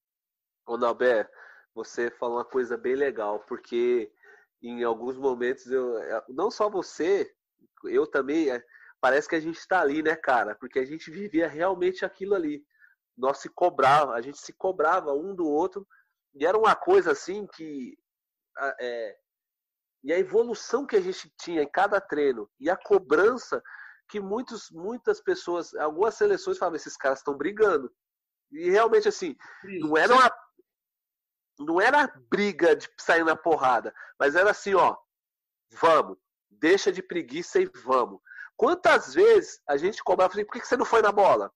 [0.65, 1.29] Ô, Nalber,
[1.75, 4.13] você falou uma coisa bem legal, porque
[4.63, 7.33] em alguns momentos eu é, não só você,
[7.85, 8.63] eu também é,
[9.01, 10.55] parece que a gente está ali, né, cara?
[10.55, 12.65] Porque a gente vivia realmente aquilo ali.
[13.17, 15.87] Nós se cobrava, a gente se cobrava um do outro
[16.35, 17.97] e era uma coisa assim que
[18.81, 19.17] é,
[20.03, 23.63] e a evolução que a gente tinha em cada treino e a cobrança
[24.09, 27.93] que muitos, muitas pessoas, algumas seleções falavam, esses caras estão brigando.
[28.51, 29.37] E realmente assim,
[29.81, 30.31] não era uma
[31.61, 34.97] não era briga de sair na porrada, mas era assim, ó,
[35.71, 36.17] vamos,
[36.51, 38.21] deixa de preguiça e vamos.
[38.57, 41.53] Quantas vezes a gente cobrava assim, por que você não foi na bola?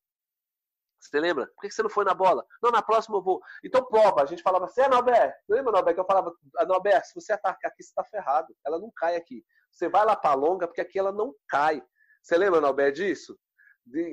[1.00, 1.46] Você lembra?
[1.48, 2.46] Por que você não foi na bola?
[2.62, 3.42] Não, na próxima eu vou.
[3.62, 4.22] Então prova.
[4.22, 5.36] A gente falava assim, é, Norberto.
[5.46, 5.94] Lembra, Norberto?
[5.96, 6.32] Que eu falava,
[6.66, 8.57] Norberto, se você atacar aqui, você está ferrado.
[8.64, 9.44] Ela não cai aqui.
[9.70, 11.82] Você vai lá para a longa, porque aqui ela não cai.
[12.22, 13.38] Você lembra, Norberto, disso?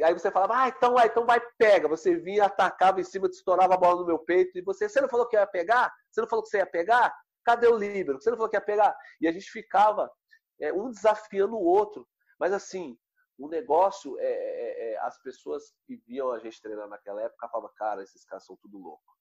[0.04, 1.88] Aí você falava, ah, então vai, então vai, pega.
[1.88, 4.58] Você vinha, atacava em cima, estourava a bola no meu peito.
[4.58, 5.94] E você, você não falou que ia pegar?
[6.10, 7.16] Você não falou que você ia pegar?
[7.46, 8.22] Cadê o líbero?
[8.22, 8.96] Você não falou que ia pegar?
[9.22, 10.12] E a gente ficava
[10.60, 12.08] é, um desafiando o outro.
[12.38, 12.98] Mas assim,
[13.38, 17.72] o negócio é, é, é, as pessoas que viam a gente treinar naquela época falavam,
[17.76, 19.18] cara, esses caras são tudo louco.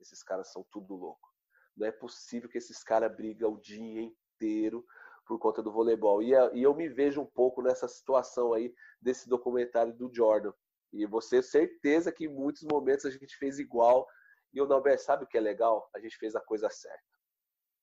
[0.00, 1.28] Esses caras são tudo louco.
[1.76, 4.84] Não é possível que esses caras brigam o dia inteiro
[5.26, 6.22] por conta do voleibol.
[6.22, 10.52] E, e eu me vejo um pouco nessa situação aí desse documentário do Jordan.
[10.92, 14.06] E você certeza que em muitos momentos a gente fez igual.
[14.52, 15.90] E o Norberto, sabe o que é legal?
[15.94, 17.02] A gente fez a coisa certa.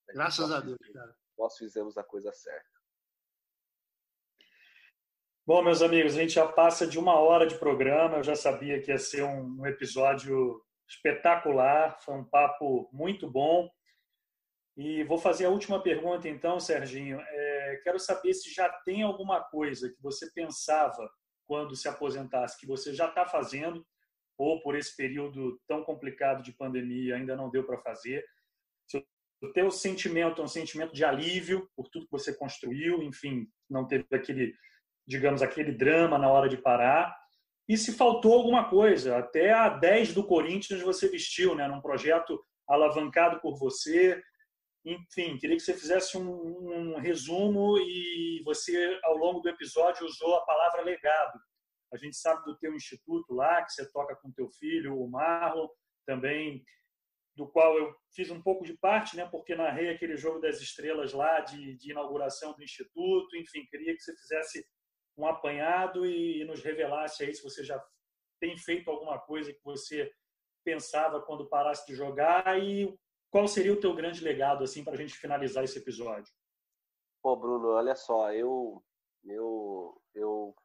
[0.09, 1.15] A Graças a Deus, cara.
[1.37, 2.81] Nós fizemos a coisa certa.
[5.45, 8.17] Bom, meus amigos, a gente já passa de uma hora de programa.
[8.17, 11.99] Eu já sabia que ia ser um, episódio espetacular.
[12.01, 13.69] Foi um papo muito bom.
[14.77, 17.19] E vou fazer a última pergunta, então, Serginho.
[17.19, 21.09] É, quero saber se já tem alguma coisa que você pensava
[21.45, 23.85] quando se aposentasse, que você já está fazendo,
[24.37, 28.25] ou por esse período tão complicado de pandemia ainda não deu para fazer.
[28.87, 29.05] Se
[29.41, 33.85] o teu sentimento é um sentimento de alívio por tudo que você construiu, enfim, não
[33.85, 34.55] teve aquele
[35.07, 37.15] digamos, aquele drama na hora de parar.
[37.67, 42.41] E se faltou alguma coisa, até a 10 do Corinthians você vestiu, né, num projeto
[42.67, 44.21] alavancado por você.
[44.83, 50.35] Enfim, queria que você fizesse um, um resumo e você, ao longo do episódio, usou
[50.35, 51.39] a palavra legado.
[51.93, 55.67] A gente sabe do teu instituto lá, que você toca com teu filho, o Marlon,
[56.05, 56.63] também
[57.35, 61.13] do qual eu fiz um pouco de parte, né, porque narrei aquele jogo das estrelas
[61.13, 63.35] lá de, de inauguração do instituto.
[63.37, 64.65] Enfim, queria que você fizesse
[65.17, 67.81] um apanhado e, nos revelasse aí se você já
[68.39, 70.11] tem feito alguma coisa que você
[70.63, 72.93] pensava quando parasse de jogar e
[73.31, 76.31] qual seria o teu grande legado assim para a gente finalizar esse episódio?
[77.21, 78.83] Pô, Bruno, olha só, eu
[79.23, 80.55] eu eu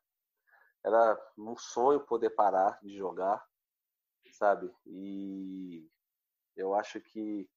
[0.84, 3.44] era um sonho poder parar de jogar,
[4.32, 4.70] sabe?
[4.84, 5.88] E
[6.56, 7.48] eu acho que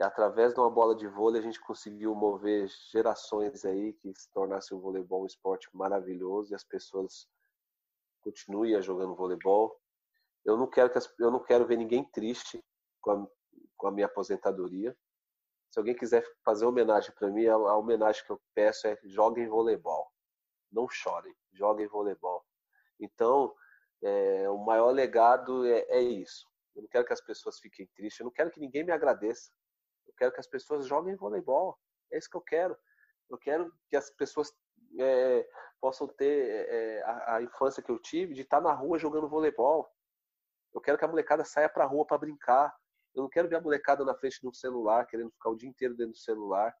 [0.00, 4.72] através de uma bola de vôlei a gente conseguiu mover gerações aí que se tornasse
[4.72, 7.28] o voleibol um esporte maravilhoso e as pessoas
[8.20, 9.78] continuem jogando voleibol.
[10.44, 12.64] Eu não quero que as, eu não quero ver ninguém triste
[13.00, 13.28] com a,
[13.78, 14.94] com a minha aposentadoria.
[15.70, 20.12] Se alguém quiser fazer homenagem para mim, a, homenagem que eu peço é joguem voleibol.
[20.70, 22.44] Não chorem, joguem voleibol.
[23.00, 23.54] Então,
[24.02, 26.46] é, o maior legado é, é isso.
[26.76, 29.50] Eu não quero que as pessoas fiquem tristes, eu não quero que ninguém me agradeça
[30.18, 31.78] quero que as pessoas joguem voleibol.
[32.12, 32.76] É isso que eu quero.
[33.30, 34.52] Eu quero que as pessoas
[34.98, 35.48] é,
[35.80, 39.88] possam ter é, a, a, infância que eu tive de estar na rua jogando voleibol.
[40.74, 42.74] Eu quero que a molecada saia para a rua para brincar.
[43.18, 45.68] Eu não quero ver a molecada na frente de um celular, querendo ficar o dia
[45.68, 46.72] inteiro dentro do celular.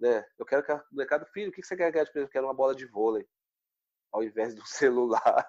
[0.00, 0.26] Né?
[0.36, 2.28] Eu quero que a molecada, filho, o que você quer ganhar de presente?
[2.28, 3.28] Eu quero uma bola de vôlei.
[4.10, 5.46] Ao invés do celular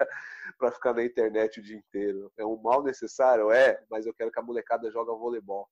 [0.60, 2.32] para ficar na internet o dia inteiro.
[2.38, 3.52] É um mal necessário?
[3.52, 5.68] É, mas eu quero que a molecada jogue voleibol.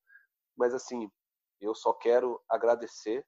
[0.57, 1.07] Mas assim,
[1.59, 3.23] eu só quero agradecer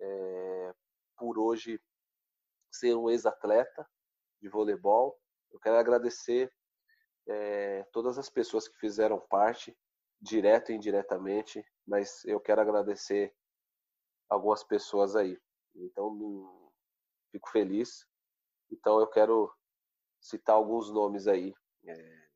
[0.00, 0.74] é,
[1.16, 1.82] por hoje
[2.70, 3.84] ser um ex-atleta
[4.40, 5.18] de voleibol.
[5.50, 6.52] Eu quero agradecer
[7.26, 9.76] é, todas as pessoas que fizeram parte,
[10.20, 13.34] direto e indiretamente, mas eu quero agradecer
[14.28, 15.40] algumas pessoas aí.
[15.74, 16.72] Então,
[17.32, 18.06] fico feliz.
[18.70, 19.52] Então, eu quero
[20.20, 21.54] citar alguns nomes aí,
[21.86, 22.28] é,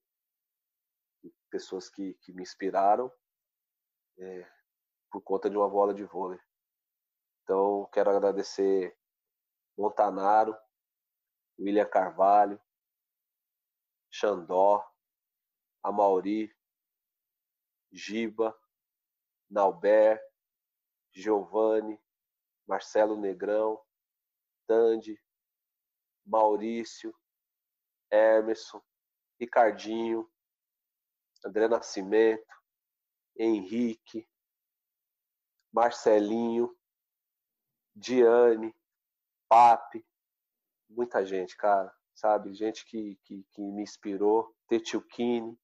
[1.50, 3.12] pessoas que, que me inspiraram.
[4.18, 4.54] É,
[5.14, 6.40] por conta de uma bola de vôlei.
[7.42, 8.96] Então, quero agradecer
[9.78, 10.56] Montanaro,
[11.56, 12.60] William Carvalho,
[14.10, 14.84] Xandó,
[15.82, 16.53] Amauri,
[17.94, 18.52] Giba,
[19.48, 20.20] Nauber,
[21.12, 21.96] Giovanni,
[22.66, 23.80] Marcelo Negrão,
[24.66, 25.16] Tandy,
[26.26, 27.14] Maurício,
[28.10, 28.82] Emerson,
[29.38, 30.28] Ricardinho,
[31.44, 32.52] André Nascimento,
[33.36, 34.28] Henrique,
[35.72, 36.76] Marcelinho,
[37.94, 38.74] Diane,
[39.48, 40.04] Pape,
[40.88, 42.54] muita gente, cara, sabe?
[42.54, 44.52] Gente que, que, que me inspirou.
[44.66, 45.56] Tetiukini,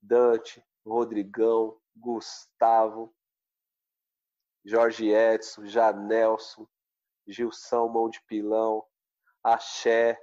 [0.00, 3.14] Dante, Rodrigão, Gustavo,
[4.64, 6.68] Jorge Edson, Janelson,
[7.26, 8.86] Gilson Mão de Pilão,
[9.42, 10.18] Axé,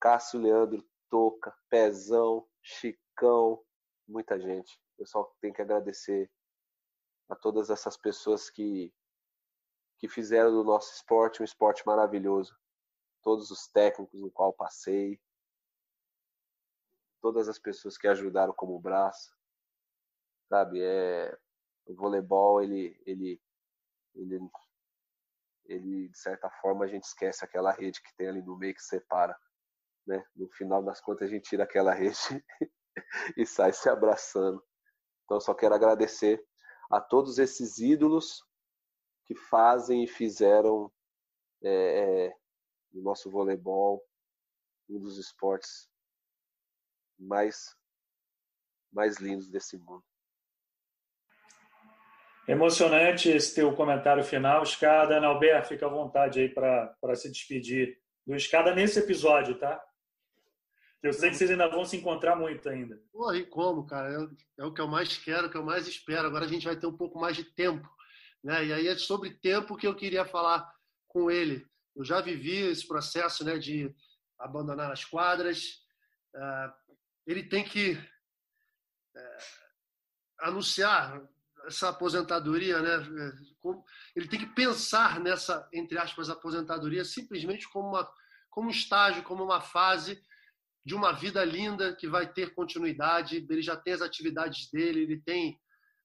[0.00, 3.64] Cássio Leandro Toca, Pezão, Chicão,
[4.08, 4.80] muita gente.
[4.98, 6.30] Eu só tenho que agradecer
[7.28, 8.92] a todas essas pessoas que,
[9.98, 12.56] que fizeram do nosso esporte um esporte maravilhoso.
[13.22, 15.20] todos os técnicos no qual passei,
[17.20, 19.35] todas as pessoas que ajudaram como braço,
[20.48, 20.80] sabe?
[20.82, 21.36] É,
[21.86, 23.40] o voleibol, ele, ele,
[24.14, 24.40] ele,
[25.66, 28.82] ele, de certa forma, a gente esquece aquela rede que tem ali no meio que
[28.82, 29.36] separa,
[30.06, 30.24] né?
[30.34, 32.44] No final das contas, a gente tira aquela rede
[33.36, 34.62] e sai se abraçando.
[35.24, 36.44] Então, só quero agradecer
[36.90, 38.44] a todos esses ídolos
[39.24, 40.92] que fazem e fizeram
[41.62, 42.36] é, é,
[42.92, 44.02] o nosso voleibol
[44.88, 45.90] um dos esportes
[47.18, 47.76] mais
[48.92, 50.04] mais lindos desse mundo.
[52.48, 55.18] Emocionante esse teu comentário final, Escada.
[55.26, 59.82] Alberto, fica à vontade aí para se despedir do Escada nesse episódio, tá?
[61.02, 63.00] Eu sei que vocês ainda vão se encontrar muito ainda.
[63.12, 64.12] Pô, e como, cara?
[64.12, 66.26] É, é o que eu mais quero, o que eu mais espero.
[66.26, 67.88] Agora a gente vai ter um pouco mais de tempo.
[68.42, 68.66] Né?
[68.66, 70.72] E aí é sobre tempo que eu queria falar
[71.08, 71.66] com ele.
[71.96, 73.92] Eu já vivi esse processo né, de
[74.38, 75.84] abandonar as quadras.
[76.34, 76.72] Uh,
[77.26, 77.92] ele tem que
[79.14, 79.42] uh,
[80.38, 81.22] anunciar
[81.66, 83.32] essa aposentadoria, né?
[84.14, 88.10] Ele tem que pensar nessa, entre aspas, aposentadoria simplesmente como, uma,
[88.50, 90.20] como um estágio, como uma fase
[90.84, 93.44] de uma vida linda que vai ter continuidade.
[93.48, 95.58] Ele já tem as atividades dele, ele tem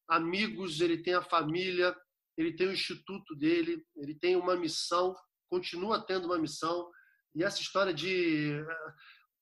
[0.09, 1.95] amigos, ele tem a família,
[2.35, 5.15] ele tem o instituto dele, ele tem uma missão,
[5.49, 6.89] continua tendo uma missão.
[7.35, 8.51] E essa história de.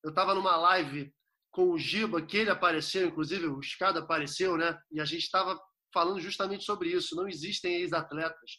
[0.03, 1.13] Eu estava numa live
[1.51, 4.77] com o Giba, que ele apareceu, inclusive o Escada apareceu, né?
[4.91, 5.59] E a gente estava
[5.93, 7.15] falando justamente sobre isso.
[7.15, 8.51] Não existem ex-atletas.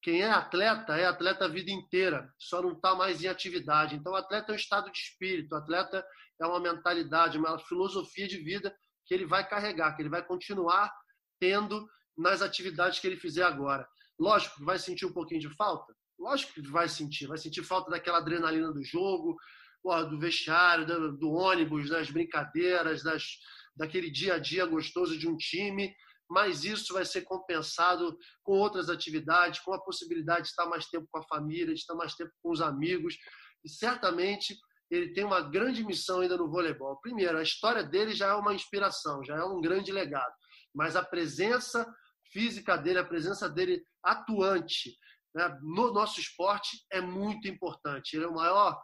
[0.00, 3.96] Quem é atleta é atleta a vida inteira, só não está mais em atividade.
[3.96, 6.06] Então, atleta é um estado de espírito, atleta
[6.40, 8.74] é uma mentalidade, uma filosofia de vida
[9.06, 10.92] que ele vai carregar, que ele vai continuar
[11.40, 13.88] tendo nas atividades que ele fizer agora.
[14.18, 17.90] Lógico que vai sentir um pouquinho de falta, lógico que vai sentir, vai sentir falta
[17.90, 19.36] daquela adrenalina do jogo,
[20.10, 23.24] do vestiário, do, ônibus, das brincadeiras, das,
[23.76, 25.94] daquele dia a dia gostoso de um time
[26.28, 31.06] mas isso vai ser compensado com outras atividades, com a possibilidade de estar mais tempo
[31.10, 33.16] com a família, de estar mais tempo com os amigos.
[33.64, 34.56] E certamente
[34.90, 37.00] ele tem uma grande missão ainda no voleibol.
[37.00, 40.34] Primeiro, a história dele já é uma inspiração, já é um grande legado,
[40.74, 41.86] mas a presença
[42.32, 44.96] física dele, a presença dele atuante
[45.34, 48.14] né, no nosso esporte é muito importante.
[48.14, 48.80] Ele é o maior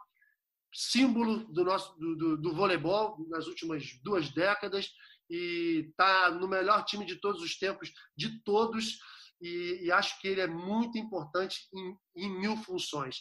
[0.73, 4.91] símbolo do nosso do, do, do voleibol nas últimas duas décadas
[5.29, 8.97] e está no melhor time de todos os tempos, de todos,
[9.41, 13.17] e, e acho que ele é muito importante em, em, mil funções.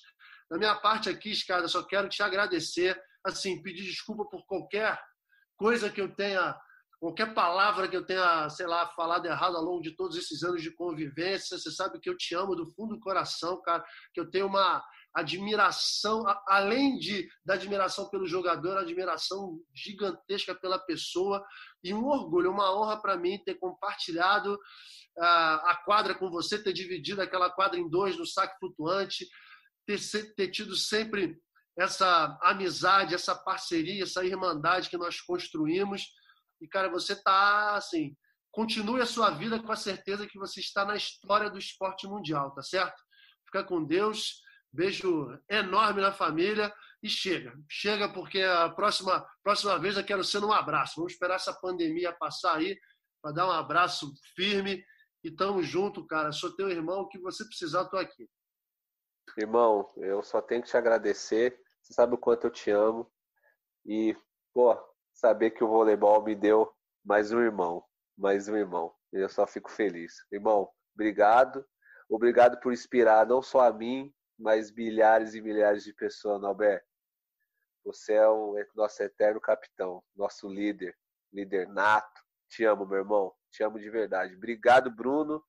[0.51, 5.01] Da minha parte aqui, Escada, só quero te agradecer, assim, pedir desculpa por qualquer
[5.56, 6.56] coisa que eu tenha,
[7.01, 10.62] qualquer palavra que eu tenha, sei lá, falado errado ao longo de todos esses anos
[10.62, 11.59] de convivência.
[11.59, 14.85] Você sabe que eu te amo do fundo do coração, cara, que eu tenho uma
[15.15, 21.45] admiração, além de, da admiração pelo jogador, admiração gigantesca pela pessoa
[21.82, 24.59] e um orgulho, uma honra para mim ter compartilhado
[25.19, 29.28] a, a quadra com você, ter dividido aquela quadra em dois no saque flutuante,
[29.86, 30.01] ter,
[30.35, 31.39] ter tido sempre
[31.78, 36.03] essa amizade, essa parceria, essa irmandade que nós construímos.
[36.61, 38.16] E, cara, você tá assim,
[38.51, 42.53] continue a sua vida com a certeza que você está na história do esporte mundial,
[42.53, 43.01] tá certo?
[43.47, 44.44] Fica com Deus.
[44.74, 47.55] Beijo enorme na família e chega.
[47.70, 50.94] Chega porque a próxima, próxima vez eu quero ser num abraço.
[50.96, 52.76] Vamos esperar essa pandemia passar aí
[53.22, 54.84] para dar um abraço firme
[55.22, 56.32] e tamo junto, cara.
[56.32, 58.28] Sou teu irmão, o que você precisar, tô aqui.
[59.38, 61.56] Irmão, eu só tenho que te agradecer.
[61.80, 63.09] Você sabe o quanto eu te amo.
[63.86, 64.16] E,
[64.52, 64.76] pô,
[65.12, 66.68] saber que o voleibol me deu
[67.05, 67.84] mais um irmão.
[68.18, 68.92] Mais um irmão.
[69.12, 70.14] Eu só fico feliz.
[70.32, 71.64] Irmão, obrigado.
[72.10, 74.12] Obrigado por inspirar não só a mim,
[74.45, 76.87] mas milhares e milhares de pessoas, Norberto.
[77.83, 80.95] Você é o nosso eterno capitão, nosso líder,
[81.33, 82.21] líder nato.
[82.51, 83.33] Te amo, meu irmão.
[83.51, 84.37] Te amo de verdade.
[84.37, 85.43] Obrigado, Bruno.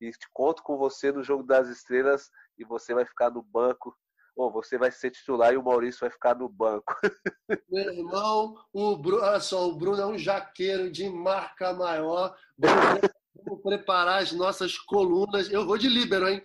[0.00, 2.28] E te conto com você no Jogo das Estrelas
[2.58, 3.96] e você vai ficar no banco.
[4.34, 6.92] Ou você vai ser titular e o Maurício vai ficar no banco.
[7.70, 12.36] Meu irmão, o Bruno, olha só, o Bruno é um jaqueiro de marca maior.
[12.58, 15.48] Vamos preparar as nossas colunas.
[15.52, 16.44] Eu vou de líbero, hein?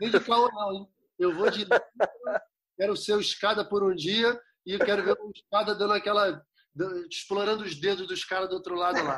[0.00, 0.88] Não de caô, não, hein?
[1.18, 1.66] Eu vou de.
[2.76, 6.42] quero ser o escada por um dia e quero ver o escada dando aquela.
[7.10, 9.16] explorando os dedos dos caras do outro lado lá.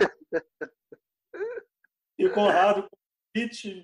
[2.18, 2.88] E Conrado,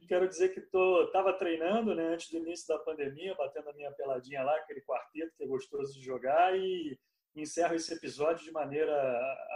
[0.09, 4.43] quero dizer que estava treinando né, antes do início da pandemia, batendo a minha peladinha
[4.43, 6.97] lá, aquele quarteto que é gostoso de jogar, e
[7.35, 8.93] encerro esse episódio de maneira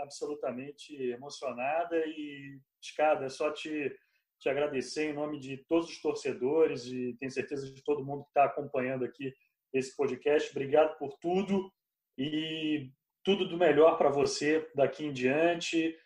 [0.03, 3.97] absolutamente emocionada e escada, é só te
[4.45, 8.29] te agradecer em nome de todos os torcedores e tenho certeza de todo mundo que
[8.29, 9.33] está acompanhando aqui
[9.73, 10.51] esse podcast.
[10.51, 11.73] Obrigado por tudo
[12.19, 12.91] e
[13.25, 15.97] tudo do melhor para você daqui em diante.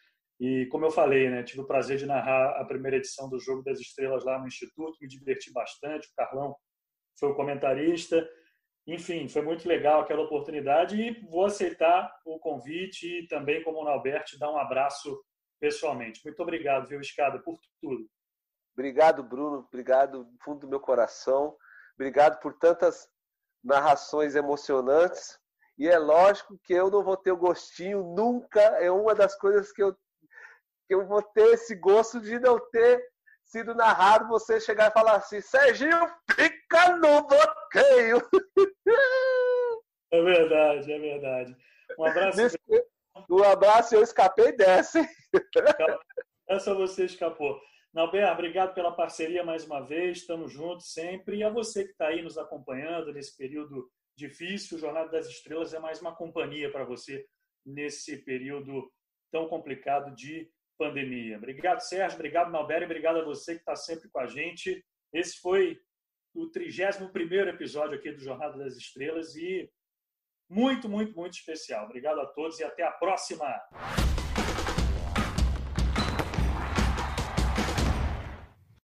[0.40, 3.65] E como eu falei, né, tive o prazer de narrar a primeira edição do Jogo
[3.65, 6.06] das Estrelas lá no Instituto, me diverti bastante.
[6.06, 6.55] O Carlão
[7.19, 8.24] foi o comentarista.
[8.86, 13.85] Enfim, foi muito legal aquela oportunidade e vou aceitar o convite e também, como o
[13.85, 15.20] Nalberto, dar um abraço
[15.60, 16.20] pessoalmente.
[16.24, 18.09] Muito obrigado, viu, Escada, por tudo.
[18.78, 19.66] Obrigado, Bruno.
[19.66, 21.56] Obrigado do fundo do meu coração.
[21.96, 23.09] Obrigado por tantas
[23.62, 25.36] narrações emocionantes.
[25.76, 28.60] E é lógico que eu não vou ter o gostinho nunca.
[28.60, 33.05] É uma das coisas que eu, que eu vou ter esse gosto de não ter
[33.42, 34.28] sido narrado.
[34.28, 38.22] Você chegar e falar assim: Serginho, fica no bloqueio.
[40.12, 41.56] É verdade, é verdade.
[41.98, 42.38] Um abraço.
[43.28, 45.05] Um abraço, eu escapei dessa.
[46.48, 47.60] Essa você escapou.
[47.98, 51.38] Nalber, obrigado pela parceria mais uma vez, estamos juntos sempre.
[51.38, 55.74] E a você que está aí nos acompanhando nesse período difícil, o Jornada das Estrelas
[55.74, 57.26] é mais uma companhia para você
[57.66, 58.88] nesse período
[59.32, 60.48] tão complicado de
[60.78, 61.38] pandemia.
[61.38, 64.80] Obrigado, Sérgio, obrigado, Nalber, e obrigado a você que está sempre com a gente.
[65.12, 65.76] Esse foi
[66.32, 69.68] o 31 episódio aqui do Jornada das Estrelas e
[70.48, 71.86] muito, muito, muito especial.
[71.86, 73.60] Obrigado a todos e até a próxima!